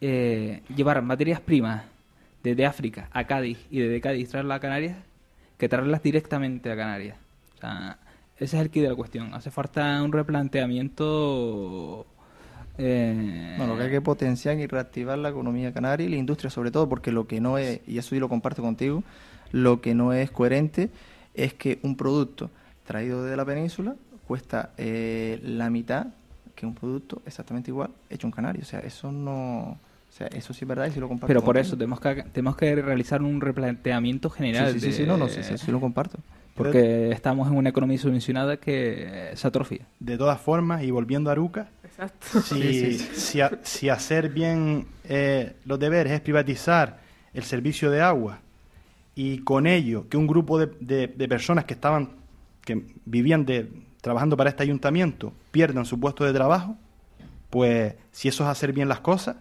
[0.00, 1.84] eh, llevar materias primas
[2.42, 4.96] desde África a Cádiz y desde Cádiz traerlas a Canarias
[5.56, 7.16] que traerlas directamente a Canarias.
[7.56, 7.98] O sea,
[8.36, 9.34] ese es el kit de la cuestión.
[9.34, 12.06] Hace falta un replanteamiento.
[12.78, 13.54] Eh...
[13.58, 16.88] Bueno, que hay que potenciar y reactivar la economía canaria y la industria, sobre todo,
[16.88, 19.02] porque lo que no es, y eso yo lo comparto contigo,
[19.52, 20.90] lo que no es coherente
[21.34, 22.50] es que un producto
[22.86, 23.94] traído de la península
[24.26, 26.06] cuesta eh, la mitad
[26.54, 28.66] que un producto exactamente igual hecho en Canarias.
[28.66, 29.78] O sea, eso no...
[30.08, 31.28] O sea, eso sí es verdad y sí lo comparto.
[31.28, 34.72] Pero por eso tenemos que, tenemos que realizar un replanteamiento general.
[34.72, 36.18] Sí, sí, sí, no, no, sí, sí, lo comparto.
[36.56, 39.86] Porque estamos en una economía subvencionada que se atrofia.
[40.00, 42.40] De todas formas, y volviendo a Aruca, Exacto.
[43.14, 47.00] Si, si, hacer bien eh, los deberes es privatizar
[47.34, 48.40] el servicio de agua.
[49.14, 52.18] Y con ello que un grupo de, de personas que estaban
[52.64, 53.70] que vivían de,
[54.02, 56.76] trabajando para este ayuntamiento pierdan su puesto de trabajo,
[57.50, 59.36] pues si eso es hacer bien las cosas,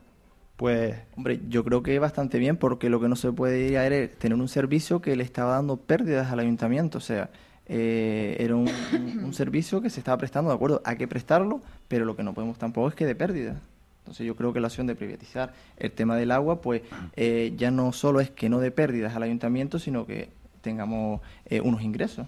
[0.56, 0.96] pues...
[1.15, 3.86] Hombre, yo creo que es bastante bien porque lo que no se puede ir a
[3.88, 7.30] es tener un servicio que le estaba dando pérdidas al ayuntamiento, o sea,
[7.67, 12.15] eh, era un, servicio que se estaba prestando, de acuerdo, hay que prestarlo, pero lo
[12.15, 13.60] que no podemos tampoco es que de pérdida.
[13.99, 16.82] Entonces yo creo que la opción de privatizar el tema del agua, pues
[17.17, 20.30] eh, ya no solo es que no dé pérdidas al ayuntamiento, sino que
[20.62, 22.25] tengamos eh, unos ingresos.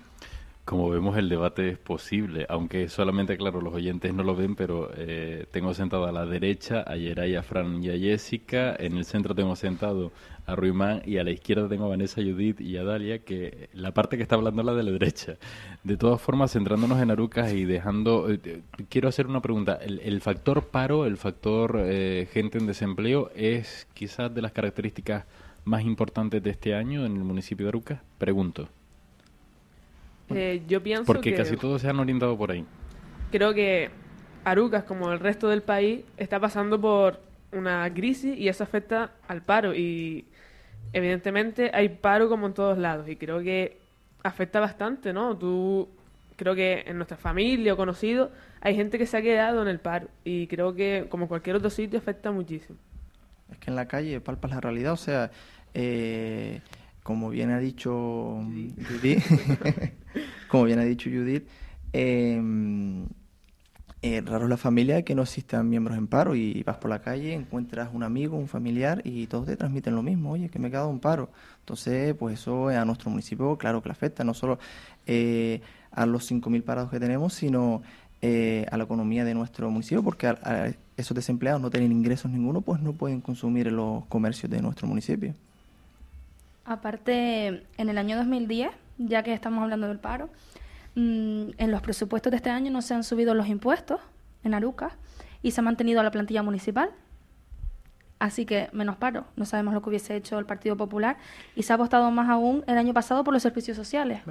[0.70, 4.92] Como vemos, el debate es posible, aunque solamente, claro, los oyentes no lo ven, pero
[4.96, 9.04] eh, tengo sentado a la derecha a Yeray, a Fran y a Jessica, en el
[9.04, 10.12] centro tengo sentado
[10.46, 13.96] a Ruimán y a la izquierda tengo a Vanessa, Judith y a Dalia, que la
[13.96, 15.38] parte que está hablando es la de la derecha.
[15.84, 18.30] De todas formas, centrándonos en Arucas y dejando...
[18.30, 19.80] Eh, quiero hacer una pregunta.
[19.82, 25.26] ¿El, factor paro, el factor eh, gente en desempleo, es quizás de las características
[25.66, 28.02] más importantes de este año en el municipio de Arucas?
[28.20, 28.70] Pregunto.
[30.30, 32.66] Eh, yo pienso Porque casi todos se han orientado por ahí.
[33.32, 33.90] Creo que
[34.44, 37.20] Arucas, como el resto del país, está pasando por
[37.52, 39.74] una crisis y eso afecta al paro.
[39.74, 40.26] Y
[40.94, 43.78] evidentemente hay paro como en todos lados y creo que
[44.24, 45.38] afecta bastante, ¿no?
[45.38, 45.90] Tú,
[46.40, 48.30] creo que en nuestra familia o conocidos
[48.62, 51.70] hay gente que se ha quedado en el paro y creo que como cualquier otro
[51.70, 52.78] sitio afecta muchísimo.
[53.52, 55.32] Es que en la calle palpas la realidad, o sea,
[55.74, 56.62] eh,
[57.10, 58.40] como bien ha dicho
[58.88, 59.24] Judith,
[60.48, 61.44] como bien ha dicho Judith,
[61.92, 63.08] em,
[64.04, 67.02] eh, raro es la familia que no existan miembros en paro y vas por la
[67.02, 70.68] calle, encuentras un amigo, un familiar y todos te transmiten lo mismo, oye, que me
[70.68, 71.32] he quedado en paro.
[71.62, 74.60] Entonces, pues eso a nuestro municipio, claro que le afecta, no solo
[75.08, 77.82] eh, a los 5.000 parados que tenemos, sino
[78.22, 82.62] eh, a la economía de nuestro municipio, porque a, esos desempleados no tienen ingresos ninguno,
[82.62, 85.34] pues no pueden consumir en los comercios de nuestro municipio.
[86.70, 90.30] Aparte, en el año 2010, ya que estamos hablando del paro,
[90.94, 94.00] mm, en los presupuestos de este año no se han subido los impuestos
[94.44, 94.92] en Aruca
[95.42, 96.92] y se ha mantenido la plantilla municipal.
[98.20, 99.26] Así que menos paro.
[99.36, 101.18] No sabemos lo que hubiese hecho el Partido Popular
[101.56, 104.22] y se ha apostado más aún el año pasado por los servicios sociales.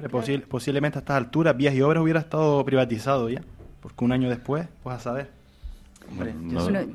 [0.47, 3.41] posiblemente a estas alturas vías y obras hubiera estado privatizado ya,
[3.81, 5.38] porque un año después, pues a saber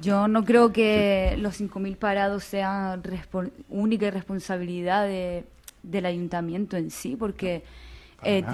[0.01, 0.45] yo no.
[0.45, 3.03] creo que los 5.000 parados sean
[3.69, 5.09] única responsabilidad
[5.83, 7.64] del ayuntamiento en sí, porque
[8.23, 8.45] eh,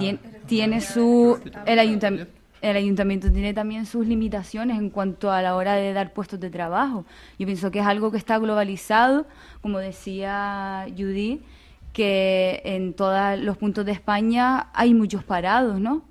[0.47, 5.73] tiene, su el ayuntamiento el ayuntamiento tiene también sus limitaciones en cuanto a la hora
[5.73, 7.05] de dar puestos de trabajo.
[7.39, 9.25] Yo pienso que es algo que está globalizado,
[9.61, 11.41] como decía Judy,
[11.91, 16.03] que en todos los puntos de España hay muchos parados, ¿no?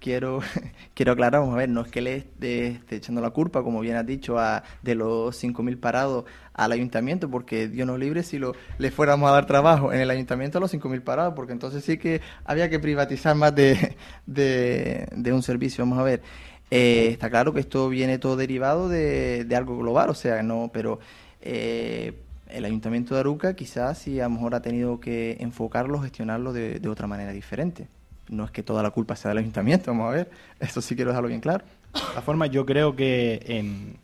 [0.00, 0.40] Quiero,
[0.94, 3.96] quiero aclarar, vamos a ver, no es que le esté, echando la culpa, como bien
[3.96, 8.52] has dicho, a, de los 5.000 parados al ayuntamiento, porque Dios nos libre si lo,
[8.78, 11.98] le fuéramos a dar trabajo en el ayuntamiento a los 5.000 parados, porque entonces sí
[11.98, 15.84] que había que privatizar más de, de, un servicio.
[15.84, 16.22] Vamos a ver,
[16.70, 20.70] eh, está claro que esto viene todo derivado de, de algo global, o sea, no,
[20.72, 20.98] pero...
[21.42, 26.52] Eh, el Ayuntamiento de Aruca quizás sí a lo mejor ha tenido que enfocarlo, gestionarlo
[26.52, 27.88] de, de, otra manera diferente.
[28.28, 31.10] No es que toda la culpa sea del Ayuntamiento, vamos a ver, eso sí quiero
[31.10, 31.64] dejarlo bien claro.
[31.94, 33.96] De todas formas, yo creo que en,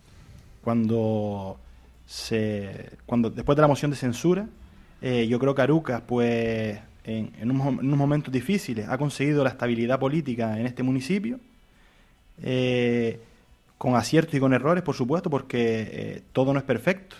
[0.63, 1.59] cuando,
[2.07, 4.47] se, cuando después de la moción de censura,
[5.01, 9.99] eh, yo creo que Aruca, pues en, en, unos momentos difíciles, ha conseguido la estabilidad
[9.99, 11.39] política en este municipio.
[12.43, 13.21] Eh,
[13.77, 17.17] con aciertos y con errores, por supuesto, porque eh, todo no es perfecto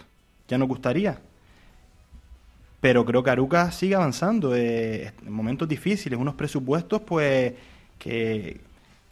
[0.53, 1.19] ya nos gustaría.
[2.83, 7.53] Pero creo que Aruca sigue avanzando eh, en momentos difíciles, unos presupuestos pues
[7.97, 8.61] que,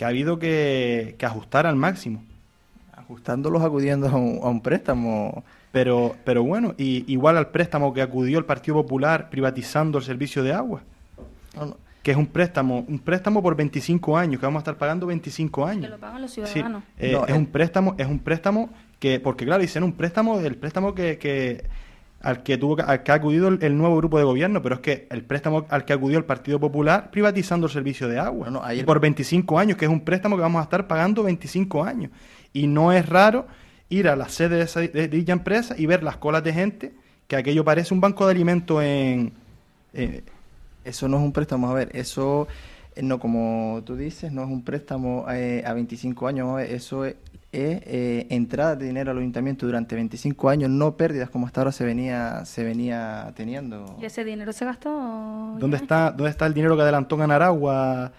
[0.02, 2.24] ha habido que, ajustar al máximo.
[2.96, 5.44] Ajustándolos acudiendo a un, préstamo.
[5.70, 10.42] Pero, pero bueno, y, igual al préstamo que acudió el Partido Popular privatizando el servicio
[10.42, 10.82] de agua.
[12.02, 15.64] que es un préstamo, un préstamo por 25 años, que vamos a estar pagando 25
[15.64, 15.84] años.
[15.84, 16.82] Que lo pagan los ciudadanos.
[16.98, 20.92] Eh, es un préstamo, es un préstamo que porque claro, dicen un préstamo, el préstamo
[20.92, 21.62] que, que
[22.20, 25.06] al que tuvo al que ha acudido el, nuevo grupo de gobierno, pero es que
[25.10, 28.48] el préstamo al que acudió el Partido Popular privatizando el servicio de agua
[28.84, 32.10] por 25 años, que es un préstamo que vamos a estar pagando 25 años.
[32.52, 33.46] Y no es raro
[33.88, 36.92] ir a la sede de, esa, de dicha empresa y ver las colas de gente,
[37.26, 39.32] que aquello parece un banco de alimentos en...
[40.84, 42.48] eso no es un préstamo, a ver, eso
[42.94, 47.16] eh, no como tú dices, no es un préstamo eh, a 25 años, eso es
[47.52, 51.72] es eh, entrada de dinero al ayuntamiento durante 25 años, no pérdidas como hasta ahora
[51.72, 53.96] se venía se venía teniendo.
[54.00, 55.56] ¿Y ese dinero se gastó?
[55.58, 58.12] ¿Dónde está dónde está el dinero que adelantó Ganaragua?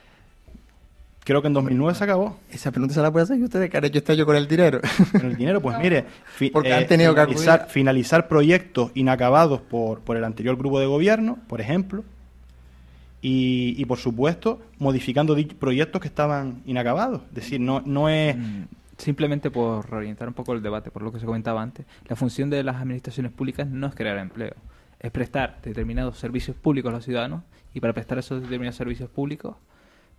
[1.24, 2.40] Creo que en 2009 se acabó.
[2.52, 4.82] Esa pregunta se la puede hacer usted, ¿qué han hecho este año con el dinero?
[5.12, 6.06] Con el dinero, pues mire,
[6.52, 11.38] Porque han tenido finalizar, que finalizar proyectos inacabados por, por el anterior grupo de gobierno,
[11.48, 12.04] por ejemplo,
[13.22, 17.22] y, y, por supuesto modificando proyectos que estaban inacabados.
[17.30, 18.64] Es decir, no, no es mm
[19.02, 22.50] simplemente por orientar un poco el debate, por lo que se comentaba antes, la función
[22.50, 24.54] de las administraciones públicas no es crear empleo,
[25.00, 29.56] es prestar determinados servicios públicos a los ciudadanos y para prestar esos determinados servicios públicos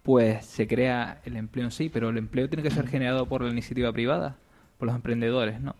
[0.02, 3.42] pues se crea el empleo en sí, pero el empleo tiene que ser generado por
[3.42, 4.36] la iniciativa privada,
[4.78, 5.76] por los emprendedores, ¿no?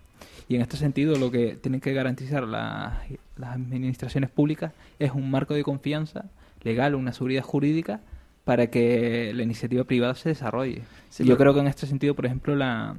[0.48, 3.02] Y en este sentido lo que tienen que garantizar las
[3.40, 6.26] administraciones públicas es un marco de confianza
[6.62, 8.00] legal, una seguridad jurídica
[8.44, 10.82] para que la iniciativa privada se desarrolle.
[11.18, 12.96] Yo creo que en este sentido, por ejemplo, la,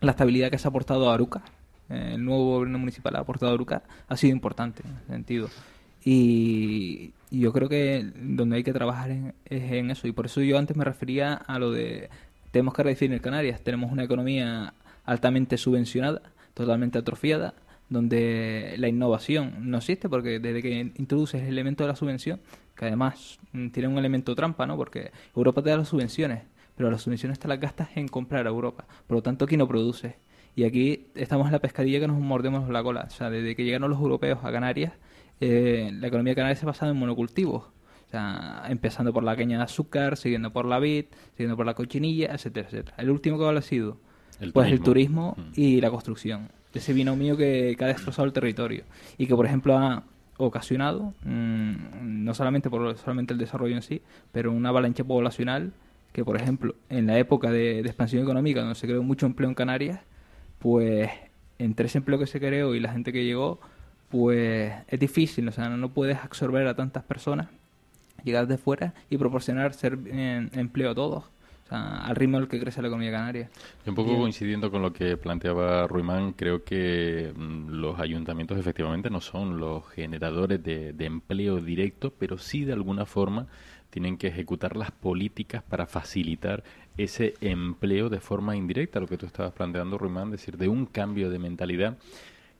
[0.00, 1.42] la estabilidad que se ha aportado a Aruca,
[1.88, 5.48] eh, el nuevo gobierno municipal ha aportado a Aruca, ha sido importante en ese sentido.
[6.04, 10.06] Y, yo creo que donde hay que trabajar es en eso.
[10.06, 12.08] Y por eso yo antes me refería a lo de
[12.52, 13.60] tenemos que redefinir Canarias.
[13.62, 16.22] Tenemos una economía altamente subvencionada,
[16.54, 17.54] totalmente atrofiada,
[17.88, 22.40] donde la innovación no existe porque desde que introduces el elemento de la subvención
[22.76, 24.76] que además mm, tiene un elemento trampa, ¿no?
[24.76, 26.42] Porque Europa te da las subvenciones,
[26.76, 28.86] pero las subvenciones te las gastas en comprar a Europa.
[29.06, 30.14] Por lo tanto, aquí no produces.
[30.56, 33.06] Y aquí estamos en la pescadilla que nos mordemos la cola.
[33.08, 34.92] O sea, desde que llegaron los europeos a Canarias,
[35.40, 37.64] eh, la economía canaria se ha basado en monocultivos.
[37.64, 41.74] O sea, empezando por la caña de azúcar, siguiendo por la vid, siguiendo por la
[41.74, 42.96] cochinilla, etcétera, etcétera.
[42.98, 43.98] El último que ha sido
[44.40, 44.74] el pues turismo.
[44.76, 45.52] el turismo mm.
[45.56, 46.50] y la construcción.
[46.72, 48.84] Ese binomio que, que ha destrozado el territorio.
[49.18, 50.04] Y que, por ejemplo, ha,
[50.36, 55.72] ocasionado, mm, no solamente por solamente el desarrollo en sí, pero una avalancha poblacional
[56.12, 59.54] que, por ejemplo, en la época de, expansión económica, donde se creó mucho empleo en
[59.54, 60.00] Canarias,
[60.58, 61.10] pues
[61.58, 63.60] entre ese empleo que se creó y la gente que llegó,
[64.10, 67.48] pues es difícil, o sea, no, puedes absorber a tantas personas,
[68.24, 71.24] llegar de fuera y proporcionar ser, eh, empleo a todos
[71.74, 73.50] al ritmo al que crece la economía canaria.
[73.86, 79.20] un poco coincidiendo con lo que planteaba Ruimán, creo que mm, los ayuntamientos efectivamente no
[79.20, 83.46] son los generadores de, empleo directo, pero sí de alguna forma
[83.90, 86.64] tienen que ejecutar las políticas para facilitar
[86.96, 90.86] ese empleo de forma indirecta, lo que tú estabas planteando, Ruimán, es decir, de un
[90.86, 91.98] cambio de mentalidad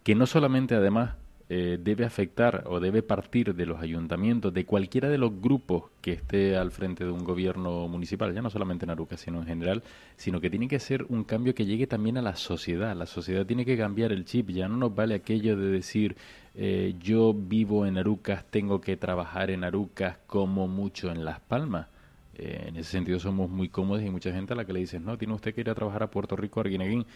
[0.02, 1.14] que no solamente además
[1.57, 6.11] eh, debe afectar o debe partir de los ayuntamientos, de cualquiera de los grupos que
[6.11, 9.84] esté al frente de un gobierno municipal, ya no solamente en Aruca, sino en general,
[10.16, 12.96] sino que tiene que ser un cambio que llegue también a la sociedad.
[12.96, 16.16] La sociedad tiene que cambiar el chip, ya no nos vale aquello de decir
[16.57, 21.86] eh, yo vivo en Arucas, tengo que trabajar en Arucas como mucho en Las Palmas.
[22.34, 25.00] Eh, en ese sentido somos muy cómodos y mucha gente a la que le dices,
[25.00, 27.07] no, tiene usted que ir a trabajar a Puerto Rico, a Arguineguín.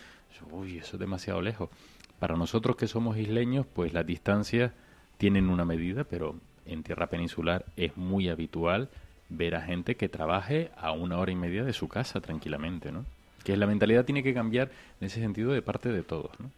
[0.53, 1.71] Uy, eso es demasiado lejos.
[2.19, 4.73] Para nosotros que somos isleños, pues las distancias
[5.19, 8.89] tienen una medida, pero en tierra peninsular es muy habitual
[9.29, 13.05] ver a gente que trabaje a una hora y media de su casa tranquilamente, ¿no?
[13.45, 16.51] Que la mentalidad tiene que cambiar en ese sentido de parte de todos, ¿no?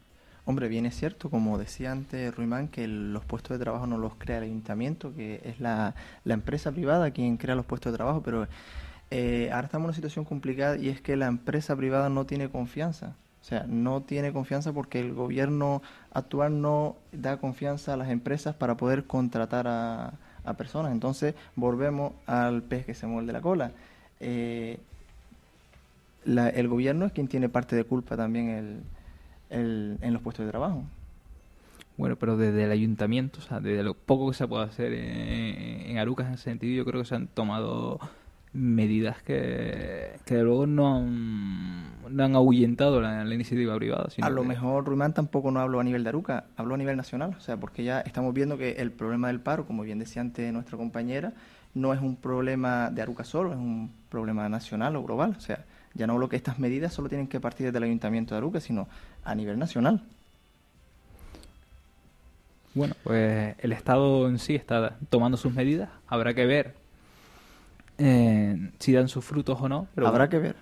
[0.45, 4.15] Hombre, bien es cierto, como decía antes Ruimán, que los puestos de trabajo no los
[4.15, 5.93] crea el ayuntamiento, que es la,
[6.23, 8.47] la empresa privada quien crea los puestos de trabajo, pero
[9.11, 12.49] eh, ahora estamos en una situación complicada y es que la empresa privada no tiene
[12.49, 13.15] confianza.
[13.41, 15.81] O sea, no tiene confianza porque el gobierno
[16.13, 20.13] actual no da confianza a las empresas para poder contratar a,
[20.57, 20.91] personas.
[20.91, 23.71] Entonces, volvemos al pez que se muerde la cola.
[24.19, 24.79] Eh,
[26.25, 28.83] el gobierno es quien tiene parte de culpa también
[29.49, 30.83] en los puestos de trabajo.
[32.01, 35.91] Bueno, pero desde el ayuntamiento, o sea, desde lo poco que se puede hacer en,
[35.91, 37.99] en Arucas en ese sentido, yo creo que se han tomado
[38.53, 44.09] medidas que, que luego no han, no han ahuyentado la, iniciativa privada.
[44.21, 47.35] a lo mejor Ruimán tampoco no habló a nivel de Aruca, habló a nivel nacional,
[47.37, 50.51] o sea, porque ya estamos viendo que el problema del paro, como bien decía antes
[50.51, 51.33] nuestra compañera,
[51.73, 55.63] no es un problema de Aruca solo, es un problema nacional o global, o sea,
[55.93, 58.59] ya no hablo que estas medidas solo tienen que partir desde el Ayuntamiento de Aruca,
[58.59, 58.87] sino
[59.23, 60.01] a nivel nacional.
[62.73, 66.80] Bueno, pues el Estado en sí está tomando sus medidas, habrá que ver
[68.03, 69.87] eh, si dan sus frutos o no.
[69.93, 70.55] Pero Habrá que ver.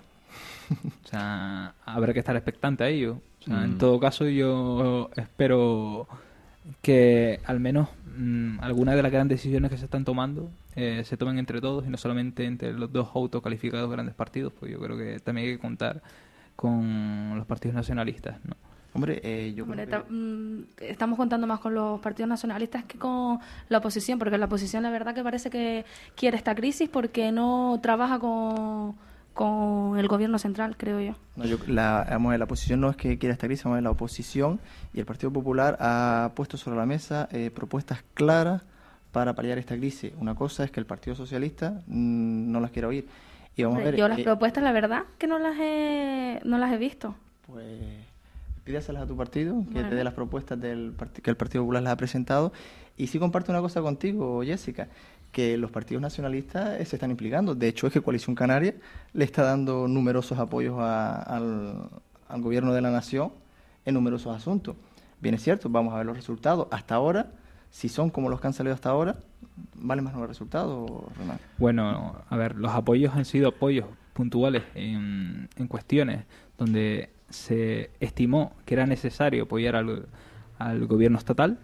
[1.04, 3.18] O sea, habrá que estar expectante a ello.
[3.46, 3.78] En mm.
[3.78, 6.06] todo caso, yo espero
[6.82, 11.16] que al menos mm, algunas de las grandes decisiones que se están tomando eh, se
[11.16, 14.96] tomen entre todos y no solamente entre los dos autocalificados grandes partidos, pues yo creo
[14.96, 16.02] que también hay que contar
[16.54, 18.54] con los partidos nacionalistas, ¿no?
[18.92, 23.38] Hombre, eh, yo mm, estamos contando más con los partidos nacionalistas que con
[23.68, 25.84] la oposición, porque la oposición la verdad que parece que
[26.16, 28.96] quiere esta crisis porque no trabaja con,
[29.32, 31.14] con el gobierno central, creo yo.
[31.36, 34.58] No, yo la, la oposición no es que quiera esta crisis, es la oposición
[34.92, 38.62] y el Partido Popular ha puesto sobre la mesa eh, propuestas claras
[39.12, 40.12] para paliar esta crisis.
[40.18, 43.06] Una cosa es que el Partido Socialista mm, no las quiera oír.
[43.54, 46.58] Y vamos a ver, yo las eh, propuestas, la verdad, que no las he, no
[46.58, 47.14] las he visto.
[47.46, 48.09] Pues
[48.70, 51.92] pídaselas a tu partido, que te dé las propuestas del que el Partido Popular les
[51.92, 52.52] ha presentado.
[52.96, 54.88] Y sí comparto una cosa contigo, Jessica,
[55.32, 57.56] que los partidos nacionalistas se están implicando.
[57.56, 58.74] De hecho, es que Coalición Canaria
[59.12, 61.88] le está dando numerosos apoyos al,
[62.28, 63.32] al gobierno de la nación
[63.84, 64.76] en numerosos asuntos.
[65.20, 66.68] Bien es cierto, vamos a ver los resultados.
[66.70, 67.32] Hasta ahora,
[67.70, 69.16] si son como los que han salido hasta ahora,
[69.74, 71.38] ¿vale más los resultados, Renan?
[71.58, 76.24] Bueno, a ver, los apoyos han sido apoyos puntuales en, en cuestiones
[76.56, 80.06] donde se estimó que era necesario apoyar al,
[80.58, 81.58] al gobierno estatal,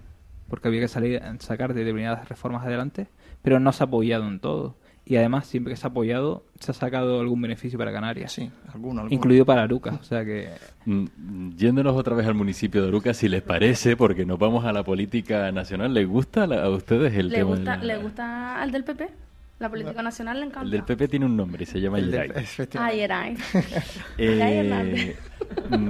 [0.48, 3.08] porque había que salir, sacar determinadas reformas adelante,
[3.42, 4.76] pero no se ha apoyado en todo.
[5.08, 8.32] Y además, siempre que se ha apoyado, se ha sacado algún beneficio para Canarias.
[8.32, 10.50] Sí, alguno, Incluido para Aruca, o sea que...
[10.84, 14.72] Mm, yéndonos otra vez al municipio de Aruca, si les parece, porque nos vamos a
[14.72, 19.25] la política nacional, ¿les gusta a ustedes el ¿Le Gusta, ¿Le gusta al del PP?
[19.58, 20.64] La política nacional le encanta.
[20.64, 22.30] El del PP tiene un nombre y se llama Yeray.
[22.74, 23.36] Ah, Yeray.
[24.18, 25.16] eh,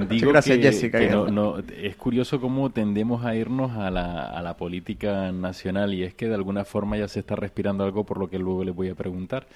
[0.08, 1.00] digo gracias, Jessica.
[1.30, 6.14] no, es curioso cómo tendemos a irnos a la, a la política nacional y es
[6.14, 8.88] que de alguna forma ya se está respirando algo por lo que luego les voy
[8.88, 9.46] a preguntar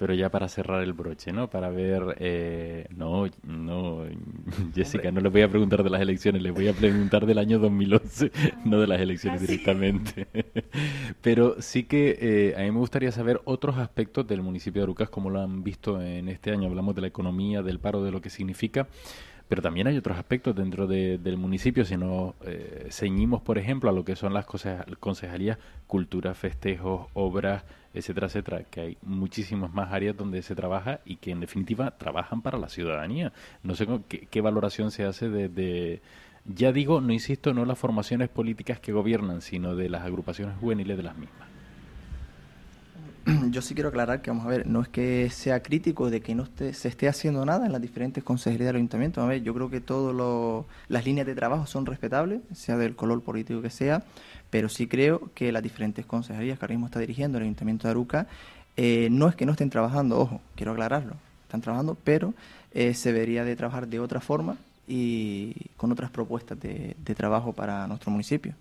[0.00, 1.50] pero ya para cerrar el broche, ¿no?
[1.50, 4.04] Para ver, eh, no, no,
[4.74, 7.58] Jessica, no le voy a preguntar de las elecciones, le voy a preguntar del año
[7.58, 8.32] 2011,
[8.64, 10.26] no de las elecciones ah, directamente.
[11.20, 15.10] pero sí que eh, a mí me gustaría saber otros aspectos del municipio de Arucas,
[15.10, 16.68] como lo han visto en este año.
[16.68, 18.88] Hablamos de la economía, del paro, de lo que significa.
[19.48, 23.92] Pero también hay otros aspectos dentro del municipio, si nos eh, ceñimos, por ejemplo, a
[23.92, 30.16] lo que son las concejalías, cultura, festejos, obras, etcétera, etcétera, que hay muchísimas más áreas
[30.16, 33.32] donde se trabaja y que en definitiva trabajan para la ciudadanía.
[33.62, 36.00] No sé qué, valoración se hace de,
[36.46, 40.96] ya digo, no insisto, no las formaciones políticas que gobiernan, sino de las agrupaciones juveniles
[40.96, 41.49] de las mismas.
[43.50, 46.34] Yo sí quiero aclarar que, vamos a ver, no es que sea crítico de que
[46.34, 49.20] no se esté haciendo nada en las diferentes consejerías del ayuntamiento.
[49.22, 53.22] A ver, yo creo que todas las líneas de trabajo son respetables, sea del color
[53.22, 54.02] político que sea,
[54.50, 57.90] pero sí creo que las diferentes consejerías que ahora mismo está dirigiendo el Ayuntamiento de
[57.92, 58.26] Aruca,
[58.76, 61.14] eh, no es que no estén trabajando, ojo, quiero aclararlo,
[61.44, 62.34] están trabajando, pero
[62.72, 64.56] eh, se debería de trabajar de otra forma
[64.88, 68.54] y con otras propuestas de, trabajo para nuestro municipio.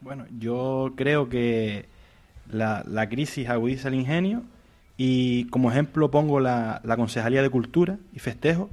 [0.00, 1.86] Bueno, yo creo que
[2.50, 4.42] la, la crisis agudiza el ingenio
[4.96, 8.70] y como ejemplo pongo la, la Concejalía de Cultura y Festejo,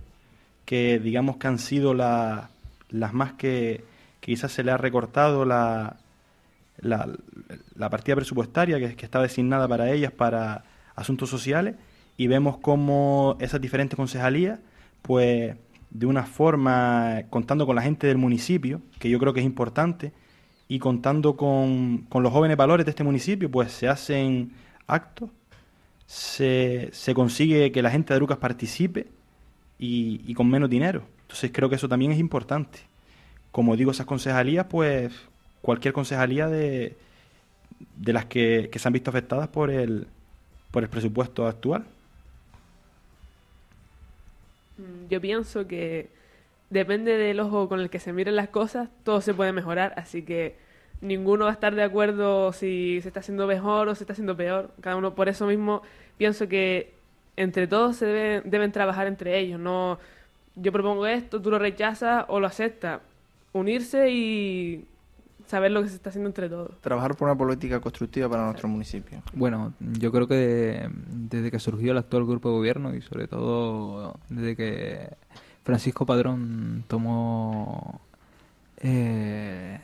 [0.65, 2.49] que digamos que han sido las
[3.13, 3.83] más que
[4.19, 5.97] quizás se le ha recortado la,
[6.77, 7.09] la,
[7.75, 10.63] la partida presupuestaria que, que, está designada para ellas para
[10.95, 11.75] asuntos sociales
[12.17, 14.59] y vemos cómo esas diferentes concejalías,
[15.01, 15.55] pues
[15.89, 20.13] de una forma, contando con la gente del municipio, que yo creo que es importante,
[20.71, 24.53] y contando con, con los jóvenes valores de este municipio, pues se hacen
[24.87, 25.29] actos,
[26.05, 29.07] se, se consigue que la gente de Arucas participe
[29.77, 31.03] y, y con menos dinero.
[31.23, 32.79] Entonces creo que eso también es importante.
[33.51, 35.11] Como digo, esas concejalías, pues
[35.61, 36.95] cualquier concejalía de,
[37.97, 40.07] de las que, que se han visto afectadas por el,
[40.71, 41.85] por el presupuesto actual.
[44.77, 46.09] Mm, Yo pienso que
[46.71, 50.23] depende del ojo con el que se miren las cosas, todo se puede mejorar, así
[50.23, 50.55] que
[51.01, 54.35] ninguno va a estar de acuerdo si se está haciendo mejor o se está haciendo
[54.35, 54.71] peor.
[54.81, 55.83] Cada uno, por eso mismo,
[56.17, 56.93] pienso que
[57.35, 59.59] entre todos se deben, deben trabajar entre ellos.
[59.59, 59.99] No,
[60.55, 63.01] yo propongo esto, tú lo rechazas o lo aceptas.
[63.53, 64.85] Unirse y
[65.47, 66.79] saber lo que se está haciendo entre todos.
[66.79, 69.21] Trabajar por una política constructiva para nuestro municipio.
[69.33, 74.17] Bueno, yo creo que desde que surgió el actual grupo de gobierno y sobre todo
[74.29, 75.09] desde que
[75.63, 78.01] Francisco Padrón tomó
[78.77, 79.79] eh,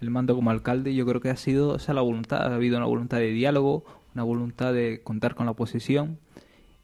[0.00, 2.86] el mando como alcalde, yo creo que ha sido esa la voluntad, ha habido una
[2.86, 3.84] voluntad de diálogo,
[4.14, 6.18] una voluntad de contar con la oposición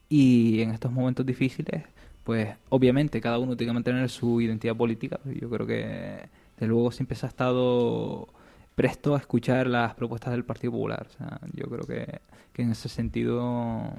[0.09, 1.83] y en estos momentos difíciles,
[2.23, 5.19] pues obviamente cada uno tiene que mantener su identidad política.
[5.25, 8.27] Yo creo que de luego siempre se ha estado
[8.75, 11.07] presto a escuchar las propuestas del Partido Popular.
[11.09, 12.21] O sea, yo creo que,
[12.53, 13.93] que en ese sentido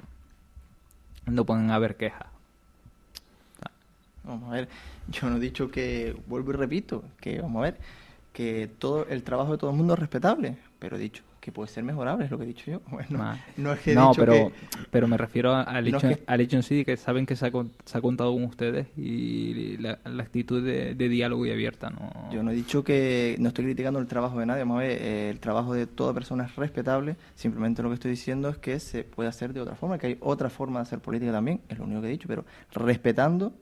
[1.25, 2.36] no pueden haber quejas.
[4.27, 4.67] Vamos a ver,
[5.09, 7.77] yo no he dicho que, vuelvo y repito, que vamos a ver,
[8.33, 11.69] que todo el trabajo de todo el mundo es respetable, pero he dicho que puede
[11.69, 12.81] ser mejorable, es lo que he dicho yo.
[12.91, 13.37] Bueno, Ah.
[13.55, 14.51] no es que he no, dicho pero, que...
[14.91, 17.37] pero me refiero al No hecho, es que- al hecho en sí que saben que
[17.37, 17.51] se ha,
[17.85, 21.89] se ha contado con ustedes y la, la actitud de, de diálogo y abierta.
[21.89, 22.29] ¿no?
[22.33, 25.01] Yo no he dicho que no estoy criticando el trabajo de nadie, vamos a ver,
[25.01, 28.79] eh, el trabajo de toda persona es respetable, simplemente lo que estoy diciendo es que
[28.81, 31.77] se puede hacer de otra forma, que hay otra forma de hacer política también, es
[31.79, 33.53] lo único que he dicho, pero respetando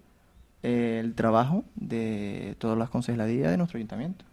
[0.66, 4.26] el trabajo de todas las consejerías de nuestro ayuntamiento.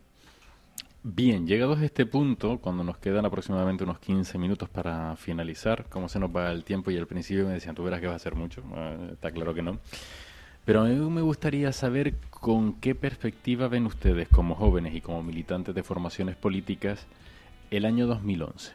[1.04, 6.08] Bien, llegados a este punto, cuando nos quedan aproximadamente unos 15 minutos para finalizar, como
[6.08, 8.18] se nos va el tiempo y al principio me decían, tú verás que va a
[8.20, 9.78] ser mucho, Eh, está claro que no.
[10.64, 15.22] Pero a mí me gustaría saber con qué perspectiva ven ustedes como jóvenes y como
[15.22, 17.06] militantes de formaciones políticas
[17.70, 18.72] el año 2011.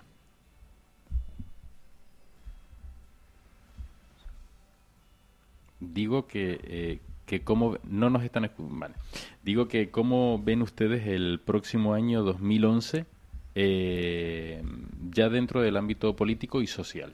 [5.79, 8.95] Digo que, eh, que cómo no nos están vale.
[9.43, 13.05] Digo que cómo ven ustedes el próximo año 2011
[13.53, 14.63] eh,
[15.11, 17.13] ya dentro del ámbito político y social,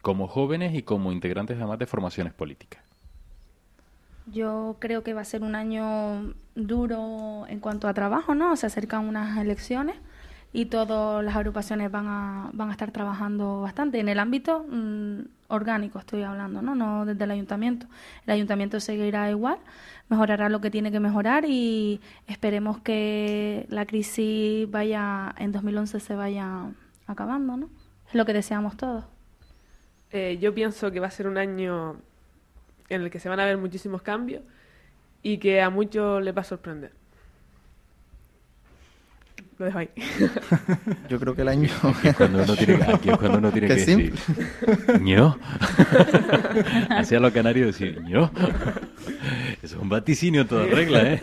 [0.00, 2.82] como jóvenes y como integrantes además de formaciones políticas.
[4.26, 8.54] Yo creo que va a ser un año duro en cuanto a trabajo, ¿no?
[8.56, 9.96] Se acercan unas elecciones
[10.52, 13.98] y todas las agrupaciones van a, van a estar trabajando bastante.
[13.98, 15.20] En el ámbito mm,
[15.54, 16.74] orgánico estoy hablando, ¿no?
[16.74, 17.86] No desde el ayuntamiento.
[18.26, 19.58] El ayuntamiento seguirá igual,
[20.08, 26.14] mejorará lo que tiene que mejorar y esperemos que la crisis vaya, en 2011 se
[26.14, 26.66] vaya
[27.06, 27.70] acabando, ¿no?
[28.08, 29.04] Es lo que deseamos todos.
[30.10, 31.96] Eh, yo pienso que va a ser un año
[32.88, 34.42] en el que se van a ver muchísimos cambios
[35.22, 36.92] y que a muchos les va a sorprender.
[39.62, 39.90] Lo dejo ahí.
[41.08, 41.70] Yo creo que el año...
[41.84, 44.14] Aquí es cuando uno tiene, aquí es cuando uno tiene Qué que decir
[45.00, 45.38] ño.
[46.90, 48.28] Hacia los canarios decir ño.
[49.62, 51.22] Eso es un vaticinio en toda regla, ¿eh?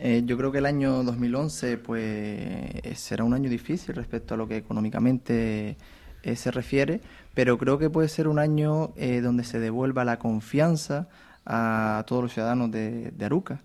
[0.00, 4.48] Eh, yo creo que el año 2011 pues será un año difícil respecto a lo
[4.48, 5.76] que económicamente
[6.24, 7.00] eh, se refiere,
[7.34, 11.06] pero creo que puede ser un año eh, donde se devuelva la confianza
[11.46, 13.62] a todos los ciudadanos de, de Aruca.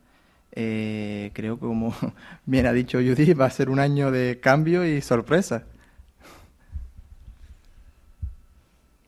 [0.62, 1.94] Eh, creo que como
[2.46, 5.64] bien ha dicho Judith, va a ser un año de cambio y sorpresa.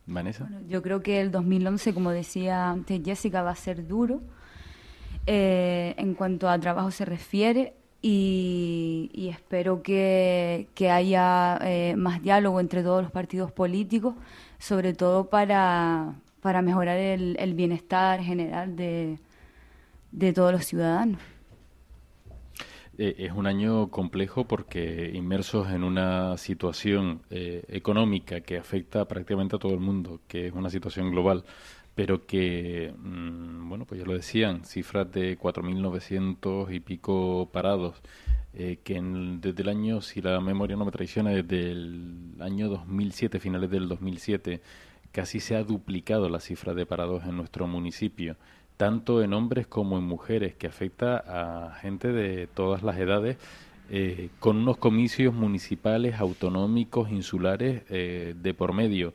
[0.05, 0.47] Vanessa.
[0.69, 4.21] Yo creo que el 2011, como decía antes Jessica, va a ser duro
[5.27, 12.21] eh, en cuanto a trabajo se refiere y, y espero que, que haya eh, más
[12.21, 14.15] diálogo entre todos los partidos políticos,
[14.57, 19.19] sobre todo para, para mejorar el, el bienestar general de,
[20.13, 21.19] de todos los ciudadanos.
[22.97, 29.55] Eh, es un año complejo porque inmersos en una situación eh, económica que afecta prácticamente
[29.55, 31.45] a todo el mundo, que es una situación global,
[31.95, 37.95] pero que, mm, bueno, pues ya lo decían, cifras de 4.900 y pico parados,
[38.53, 42.67] eh, que en- desde el año, si la memoria no me traiciona, desde el año
[42.69, 44.61] 2007, finales del 2007,
[45.11, 48.35] casi se ha duplicado la cifra de parados en nuestro municipio
[48.81, 53.37] tanto en hombres como en mujeres, que afecta a gente de todas las edades,
[53.91, 59.13] eh, con unos comicios municipales, autonómicos, insulares eh, de por medio.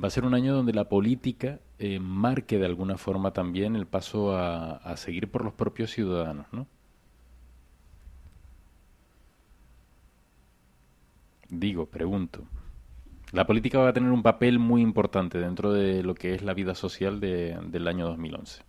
[0.00, 3.86] Va a ser un año donde la política eh, marque de alguna forma también el
[3.86, 6.68] paso a, seguir por los propios ciudadanos, ¿no?
[11.48, 12.44] Digo, pregunto.
[13.32, 16.54] La política va a tener un papel muy importante dentro de lo que es la
[16.54, 18.67] vida social de, del año 2011.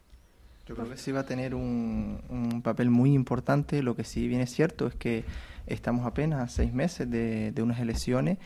[0.70, 3.82] Yo creo que sí va a tener un, papel muy importante.
[3.82, 5.26] Lo que sí bien es cierto es que
[5.66, 8.38] estamos apenas a seis meses de, de unas elecciones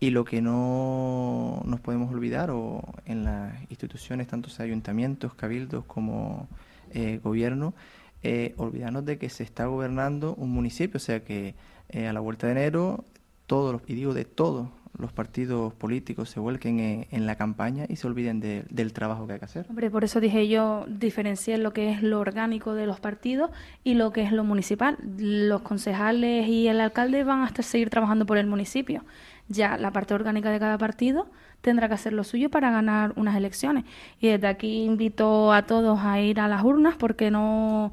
[0.00, 5.84] y lo que no nos podemos olvidar o en las instituciones, tanto sea ayuntamientos, cabildos
[5.84, 6.48] como
[6.94, 7.74] eh, gobierno,
[8.22, 11.54] eh, olvidarnos de que se está gobernando un municipio, o sea que
[11.90, 13.04] eh, a la vuelta de enero
[13.46, 14.68] todos los, y digo de todos
[14.98, 19.34] los partidos políticos se vuelquen en, la campaña y se olviden de, del trabajo que
[19.34, 19.66] hay que hacer.
[19.68, 23.50] Hombre, por eso dije yo diferenciar lo que es lo orgánico de los partidos
[23.84, 24.96] y lo que es lo municipal.
[25.18, 29.04] Los concejales y el alcalde van hasta seguir trabajando por el municipio.
[29.48, 31.28] Ya la parte orgánica de cada partido
[31.60, 33.84] tendrá que hacer lo suyo para ganar unas elecciones.
[34.20, 37.92] Y desde aquí invito a todos a ir a las urnas porque no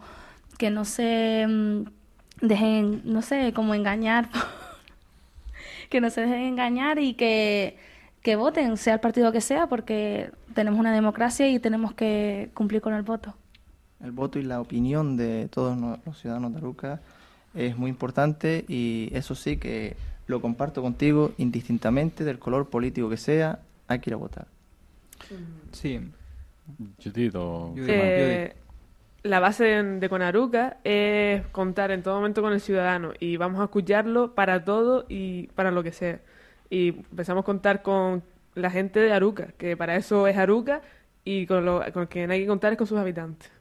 [0.57, 1.83] que no se mm,
[2.41, 4.29] dejen, no sé, como engañar
[5.93, 7.77] que no se dejen engañar y que,
[8.23, 12.81] que voten, sea el partido que sea, porque tenemos una democracia y tenemos que cumplir
[12.81, 13.35] con el voto.
[14.03, 16.99] El voto y la opinión de todos los ciudadanos de Aruca
[17.53, 23.17] es muy importante y eso sí que lo comparto contigo indistintamente del color político que
[23.17, 24.47] sea, hay que ir a votar.
[25.73, 25.99] Sí.
[27.03, 27.75] Judith o...
[27.77, 28.55] Eh,
[29.23, 33.61] la base de, de, Conaruca es contar en todo momento con el ciudadano y vamos
[33.61, 36.19] a escucharlo para todo y para lo que sea.
[36.69, 38.23] Y empezamos a contar con
[38.55, 40.81] la gente de Aruca, que para eso es Aruca
[41.23, 43.51] y con lo con quien hay que contar es con sus habitantes.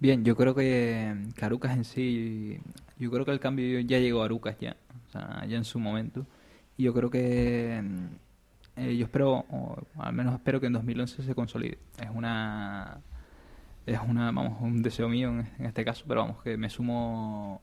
[0.00, 2.60] Bien, yo creo que, que Arucas en sí,
[2.98, 4.76] yo creo que el cambio ya llegó a Arucas ya,
[5.08, 6.26] o sea, ya en su momento.
[6.76, 7.82] Y yo creo que,
[8.76, 11.78] eh, yo espero, o al menos espero que en 2011 se consolide.
[12.00, 13.00] Es una
[13.88, 17.62] es una, vamos, un deseo mío en, en, este caso, pero vamos, que me sumo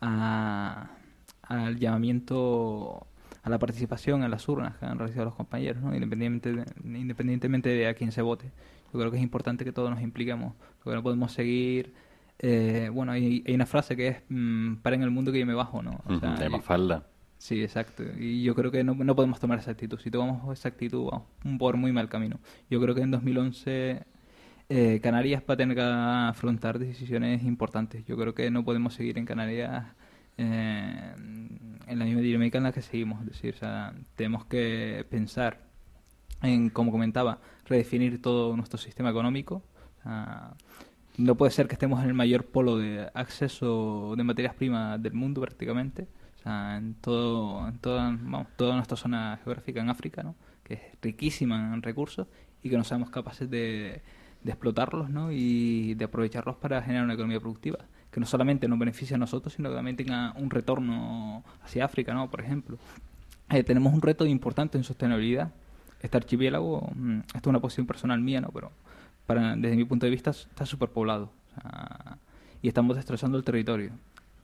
[0.00, 0.90] a,
[1.42, 3.06] al llamamiento
[3.42, 5.94] a la participación en las urnas que han realizado los compañeros, ¿no?
[5.94, 8.50] independientemente, de, independientemente de a quién se vote.
[8.92, 11.92] Yo creo que es importante que todos nos impliquemos, porque no podemos seguir...
[12.40, 15.54] Eh, bueno, hay, hay, una frase que es, mmm, en el mundo que yo me
[15.54, 16.00] bajo, ¿no?
[16.06, 17.04] O sea, de Mafalda.
[17.36, 18.04] Sí, exacto.
[18.18, 19.98] Y yo creo que no, no podemos tomar esa actitud.
[19.98, 21.26] Si tomamos esa actitud, vamos
[21.58, 22.38] por muy mal camino.
[22.70, 24.04] Yo creo que en 2011
[24.68, 28.04] eh, Canarias va a tener que afrontar decisiones importantes.
[28.04, 29.86] Yo creo que no podemos seguir en Canarias
[30.36, 31.14] eh,
[31.86, 33.20] en la misma dinámica en la que seguimos.
[33.22, 33.56] Es decir,
[34.14, 35.60] tenemos que pensar
[36.42, 39.62] en, como comentaba, redefinir todo nuestro sistema económico.
[41.16, 45.14] No puede ser que estemos en el mayor polo de acceso de materias primas del
[45.14, 46.06] mundo prácticamente.
[46.44, 48.16] En, todo, en toda,
[48.56, 50.34] toda nuestra zona geográfica en África, ¿no?
[50.62, 52.26] que es riquísima en recursos
[52.62, 54.00] y que no seamos capaces de
[54.42, 55.32] de explotarlos ¿no?
[55.32, 57.78] y de aprovecharlos para generar una economía productiva
[58.10, 62.14] que no solamente nos beneficie a nosotros, sino que también tenga un retorno hacia África,
[62.14, 62.30] ¿no?
[62.30, 62.78] por ejemplo.
[63.50, 65.52] Eh, tenemos un reto importante en sostenibilidad.
[66.00, 68.48] Este archipiélago, mmm, esto es una posición personal mía, ¿no?
[68.48, 68.72] pero
[69.26, 72.18] para, desde mi punto de vista está superpoblado o sea,
[72.62, 73.90] y estamos destrozando el territorio.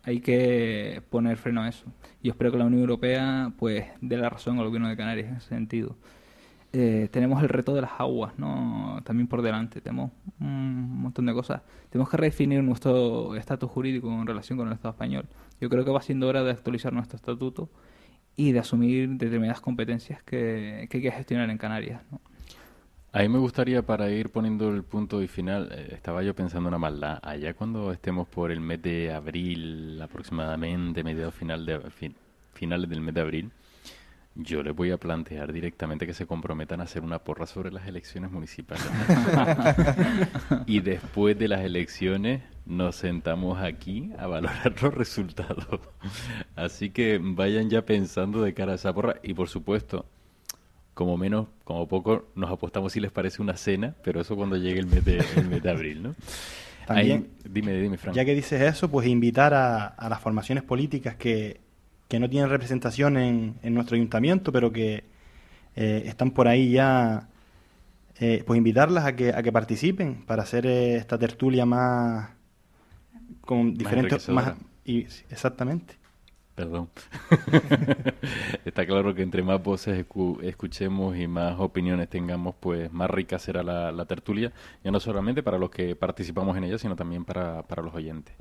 [0.03, 1.87] Hay que poner freno a eso.
[2.23, 5.37] Y espero que la Unión Europea pues dé la razón al gobierno de Canarias en
[5.37, 5.97] ese sentido
[6.77, 9.01] eh, tenemos el reto de las aguas, ¿no?
[9.05, 9.81] También por delante.
[9.81, 10.11] Tenemos
[10.41, 11.63] un montón de cosas.
[11.89, 15.27] Tenemos que redefinir nuestro estatus jurídico en relación con el Estado español.
[15.61, 17.71] Yo creo que va siendo hora de actualizar nuestro estatuto
[18.35, 22.21] y de asumir determinadas competencias que, que hay que gestionar en Canarias, ¿no?
[23.13, 26.69] A mí me gustaría, para ir poniendo el punto y final, eh, estaba yo pensando
[26.69, 27.21] una maldad.
[27.23, 32.17] Allá cuando estemos por el mes de abril, aproximadamente, mediados final de, fin,
[32.55, 33.53] finales del mes de abril,
[34.37, 37.87] yo les voy a plantear directamente que se comprometan a hacer una porra sobre las
[37.87, 38.85] elecciones municipales.
[40.67, 45.81] y después de las elecciones nos sentamos aquí a valorar los resultados.
[46.57, 49.17] Así que vayan ya pensando de cara a esa porra.
[49.23, 50.05] Y por supuesto,
[50.95, 54.81] como menos, como poco, nos apostamos si les parece una cena, pero eso cuando llegue
[54.81, 56.15] el mes de, el mes de abril, ¿no?
[56.87, 58.15] También, Ahí, dime, dime, Frank.
[58.15, 61.64] Ya que dices eso, pues invitar a, a las formaciones políticas que
[62.15, 65.03] que no tienen representación en, en nuestro ayuntamiento, pero que
[65.75, 67.29] eh, están por ahí ya,
[68.21, 72.31] eh, pues invitarlas a que, a que participen para hacer eh, esta tertulia más
[73.41, 74.55] con diferentes más,
[74.85, 75.97] y, exactamente.
[76.55, 76.89] Perdón.
[78.65, 83.41] Está claro que entre más voces escu escuchemos y más opiniones tengamos, pues más rica
[83.41, 84.53] será la, la, tertulia,
[84.85, 88.37] ya no solamente para los que participamos en ella, sino también para, para los oyentes.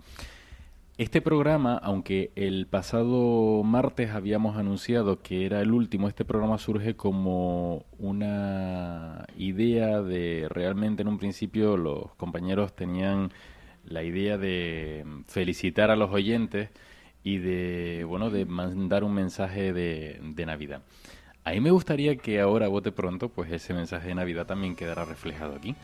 [1.00, 6.96] Este programa, aunque el pasado martes habíamos anunciado que era el último, este programa surge
[6.96, 13.32] como una idea de realmente en un principio los compañeros tenían
[13.86, 16.70] la idea de felicitar a los oyentes
[17.24, 20.84] y de, bueno, de mandar un mensaje de, de Navidad.
[21.44, 25.06] A mí me gustaría que ahora, bote pronto, pues ese mensaje de Navidad también quedara
[25.06, 25.76] reflejado aquí.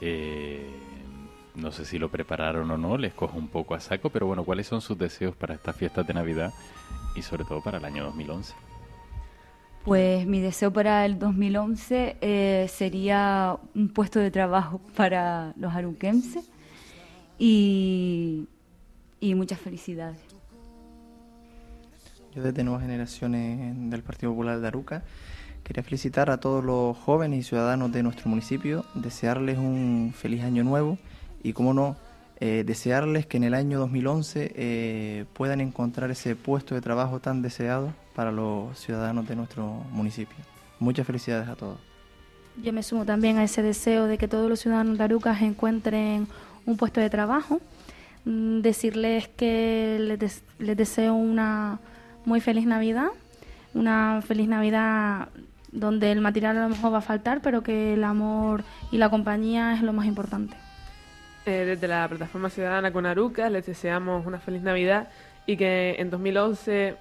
[0.00, 0.62] Eh,
[1.58, 4.44] no sé si lo prepararon o no, les cojo un poco a saco, pero bueno,
[4.44, 6.52] ¿cuáles son sus deseos para estas fiestas de Navidad
[7.14, 8.54] y sobre todo para el año 2011?
[9.84, 16.48] Pues mi deseo para el 2011 eh, sería un puesto de trabajo para los aruquenses
[17.38, 18.46] y,
[19.20, 20.20] y muchas felicidades.
[22.34, 25.02] Yo desde Nuevas Generaciones del Partido Popular de Aruca
[25.64, 30.62] quería felicitar a todos los jóvenes y ciudadanos de nuestro municipio, desearles un feliz año
[30.62, 30.98] nuevo
[31.48, 31.96] y, como no,
[32.40, 37.42] eh, desearles que en el año 2011 eh, puedan encontrar ese puesto de trabajo tan
[37.42, 40.36] deseado para los ciudadanos de nuestro municipio.
[40.78, 41.80] Muchas felicidades a todos.
[42.62, 46.28] Yo me sumo también a ese deseo de que todos los ciudadanos de Aruca encuentren
[46.66, 47.60] un puesto de trabajo.
[48.24, 51.80] Mm, decirles que les, les deseo una
[52.24, 53.08] muy feliz Navidad,
[53.74, 55.28] una feliz Navidad
[55.72, 59.08] donde el material a lo mejor va a faltar, pero que el amor y la
[59.08, 60.56] compañía es lo más importante.
[61.48, 65.08] Eh, desde la plataforma ciudadana con Aruca les deseamos una feliz Navidad
[65.46, 66.94] y que en 2011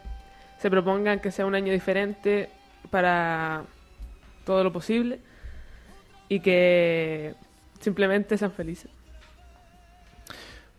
[0.57, 2.49] se propongan que sea un año diferente
[2.89, 3.63] para
[4.45, 5.19] todo lo posible
[6.29, 7.35] y que
[7.81, 8.89] simplemente sean felices.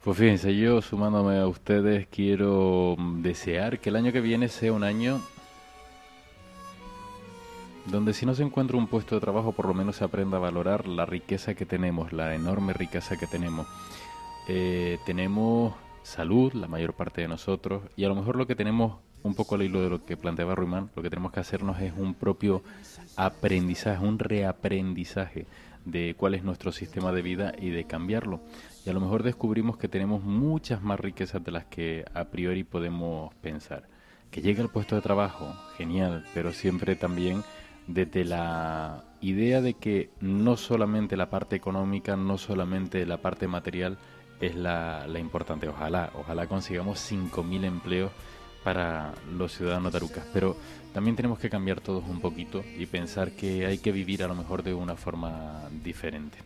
[0.02, 4.82] Pues fíjense, yo sumándome a ustedes quiero desear que el año que viene sea un
[4.82, 5.20] año
[7.91, 10.41] donde si no se encuentra un puesto de trabajo por lo menos se aprenda a
[10.41, 13.66] valorar la riqueza que tenemos, la enorme riqueza que tenemos.
[14.49, 18.99] Eh, tenemos salud, la mayor parte de nosotros, y a lo mejor lo que tenemos,
[19.22, 21.93] un poco al hilo de lo que planteaba Ruimán, lo que tenemos que hacernos es
[21.97, 22.62] un propio
[23.16, 25.47] aprendizaje, un reaprendizaje
[25.84, 28.41] de cuál es nuestro sistema de vida y de cambiarlo.
[28.84, 32.64] Y a lo mejor descubrimos que tenemos muchas más riquezas de las que a priori
[32.64, 33.84] podemos pensar.
[34.30, 37.43] Que llegue al puesto de trabajo, genial, pero siempre también
[37.89, 43.99] desde la idea de que no solamente la parte económica, no solamente la parte material
[44.41, 45.68] es la, la importante.
[45.68, 48.12] Ojalá, ojalá consigamos 5.000 empleos
[48.62, 50.57] para los ciudadanos de Arucas, pero
[50.93, 54.34] también tenemos que cambiar todos un poquito y pensar que hay que vivir a lo
[54.34, 56.39] mejor de una forma diferente.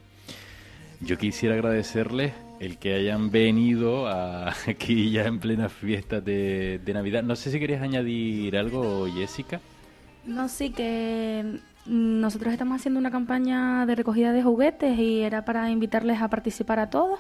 [1.01, 4.09] Yo quisiera agradecerles el que hayan venido
[4.69, 7.25] aquí ya en plena fiesta de, de Navidad.
[7.25, 9.61] No sé si querías añadir algo, Jessica.
[10.25, 15.45] No, sí, que mm, nosotros estamos haciendo una campaña de recogida de juguetes y era
[15.45, 17.19] para invitarles a participar a todos.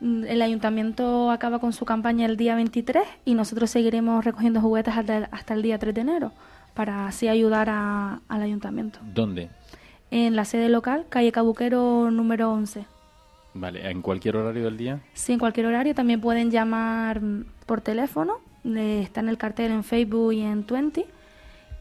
[0.00, 4.96] Mm, El ayuntamiento acaba con su campaña el día 23 y nosotros seguiremos recogiendo juguetes
[4.96, 6.32] hasta, hasta el día 3 de enero
[6.74, 9.00] para así ayudar a- al ayuntamiento.
[9.02, 9.50] ¿Dónde?
[10.10, 12.84] En la sede local, calle Cabuquero número 11.
[13.54, 15.00] Vale, en cualquier horario del día.
[15.12, 17.20] Sí, en cualquier horario también pueden llamar
[17.66, 18.34] por teléfono.
[18.64, 21.04] eh, Está en el cartel en Facebook y en Twenty.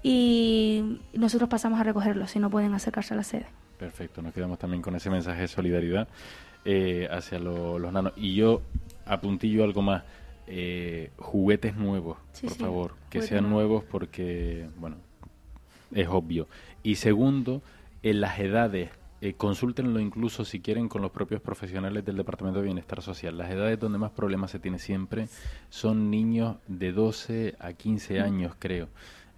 [0.04, 3.46] Y nosotros pasamos a recogerlo si no pueden acercarse a la sede.
[3.78, 6.08] Perfecto, nos quedamos también con ese mensaje de solidaridad
[6.66, 8.14] eh, hacia lo- los nanos.
[8.16, 8.62] Y yo
[9.06, 10.04] apuntillo algo más.
[10.52, 12.96] eh, juguetes nuevos, Sí, por sí, favor.
[13.12, 13.70] Que sean nuevos.
[13.70, 14.96] nuevos porque, bueno,
[15.94, 16.48] es obvio.
[16.82, 17.62] Y segundo,
[18.02, 18.90] en las edades,
[19.22, 23.38] eh, consúltenlo incluso si quieren con los propios profesionales del Departamento de Bienestar Social.
[23.38, 25.28] Las edades donde más problemas se tiene siempre
[25.70, 28.88] son niños de 12 a 15 años, creo.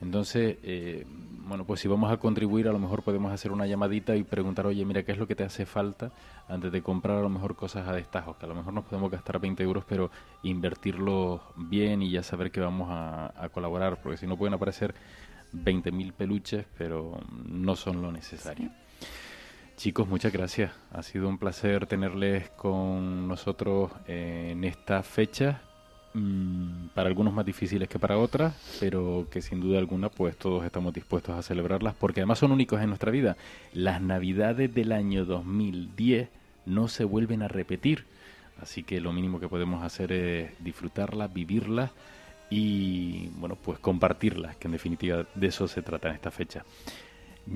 [0.02, 1.06] Entonces, eh,
[1.48, 4.66] bueno, pues si vamos a contribuir, a lo mejor podemos hacer una llamadita y preguntar,
[4.66, 6.12] oye, mira, ¿qué es lo que te hace falta
[6.48, 8.38] antes de comprar a lo mejor cosas a destajo?
[8.38, 10.10] Que a lo mejor nos podemos gastar 20 euros, pero
[10.44, 14.96] invertirlos bien y ya saber que vamos a, a colaborar, porque si no pueden aparecer
[15.54, 18.72] 20.000 peluches, pero no son lo necesario.
[19.78, 20.72] Chicos, muchas gracias.
[20.92, 25.62] Ha sido un placer tenerles con nosotros en esta fecha.
[26.14, 30.66] Mm, para algunos más difíciles que para otras, pero que sin duda alguna pues todos
[30.66, 33.38] estamos dispuestos a celebrarlas porque además son únicos en nuestra vida.
[33.74, 36.30] Las navidades del año 2010
[36.66, 38.06] no se vuelven a repetir,
[38.62, 41.92] así que lo mínimo que podemos hacer es disfrutarlas, vivirlas
[42.50, 46.64] y bueno pues compartirlas, que en definitiva de eso se trata en esta fecha.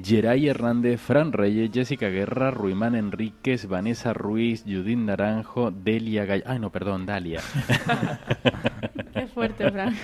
[0.03, 6.43] Geray Hernández, Fran Reyes, Jessica Guerra, Ruimán Enríquez, Vanessa Ruiz, Judith Naranjo, Delia Gall...
[6.45, 7.39] Ay, no, perdón, Dalia.
[9.13, 9.95] Qué fuerte, Fran.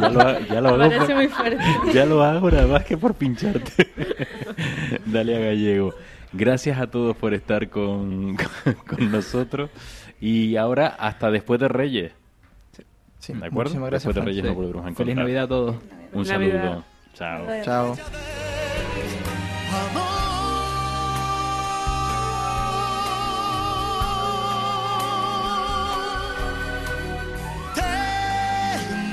[0.00, 1.64] ya lo, ya lo hago parece por- muy fuerte.
[1.94, 3.88] ya lo hago nada más que por pincharte.
[5.06, 5.94] Dalia Gallego.
[6.32, 8.36] Gracias a todos por estar con,
[8.86, 9.70] con nosotros.
[10.20, 12.12] Y ahora hasta después de Reyes.
[13.18, 13.54] Sí, ¿De acuerdo?
[13.70, 14.30] muchísimas gracias, Después de.
[14.30, 14.48] Reyes Sí.
[14.48, 15.06] nos volveremos a encontrar.
[15.06, 15.76] Feliz Navidad a todos.
[16.12, 16.62] Un Navidad.
[17.14, 17.64] saludo.
[17.64, 17.94] Chao.
[17.96, 18.49] Chao.
[19.70, 19.82] Te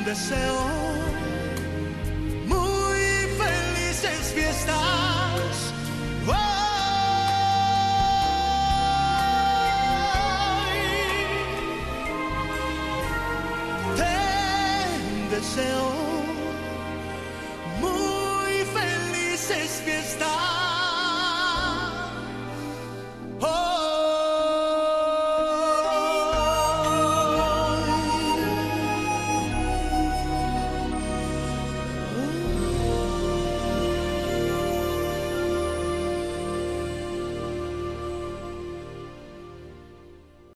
[0.10, 0.60] deseo
[2.48, 3.00] muy
[3.38, 5.74] felices fiestas.
[13.96, 16.07] Te deseo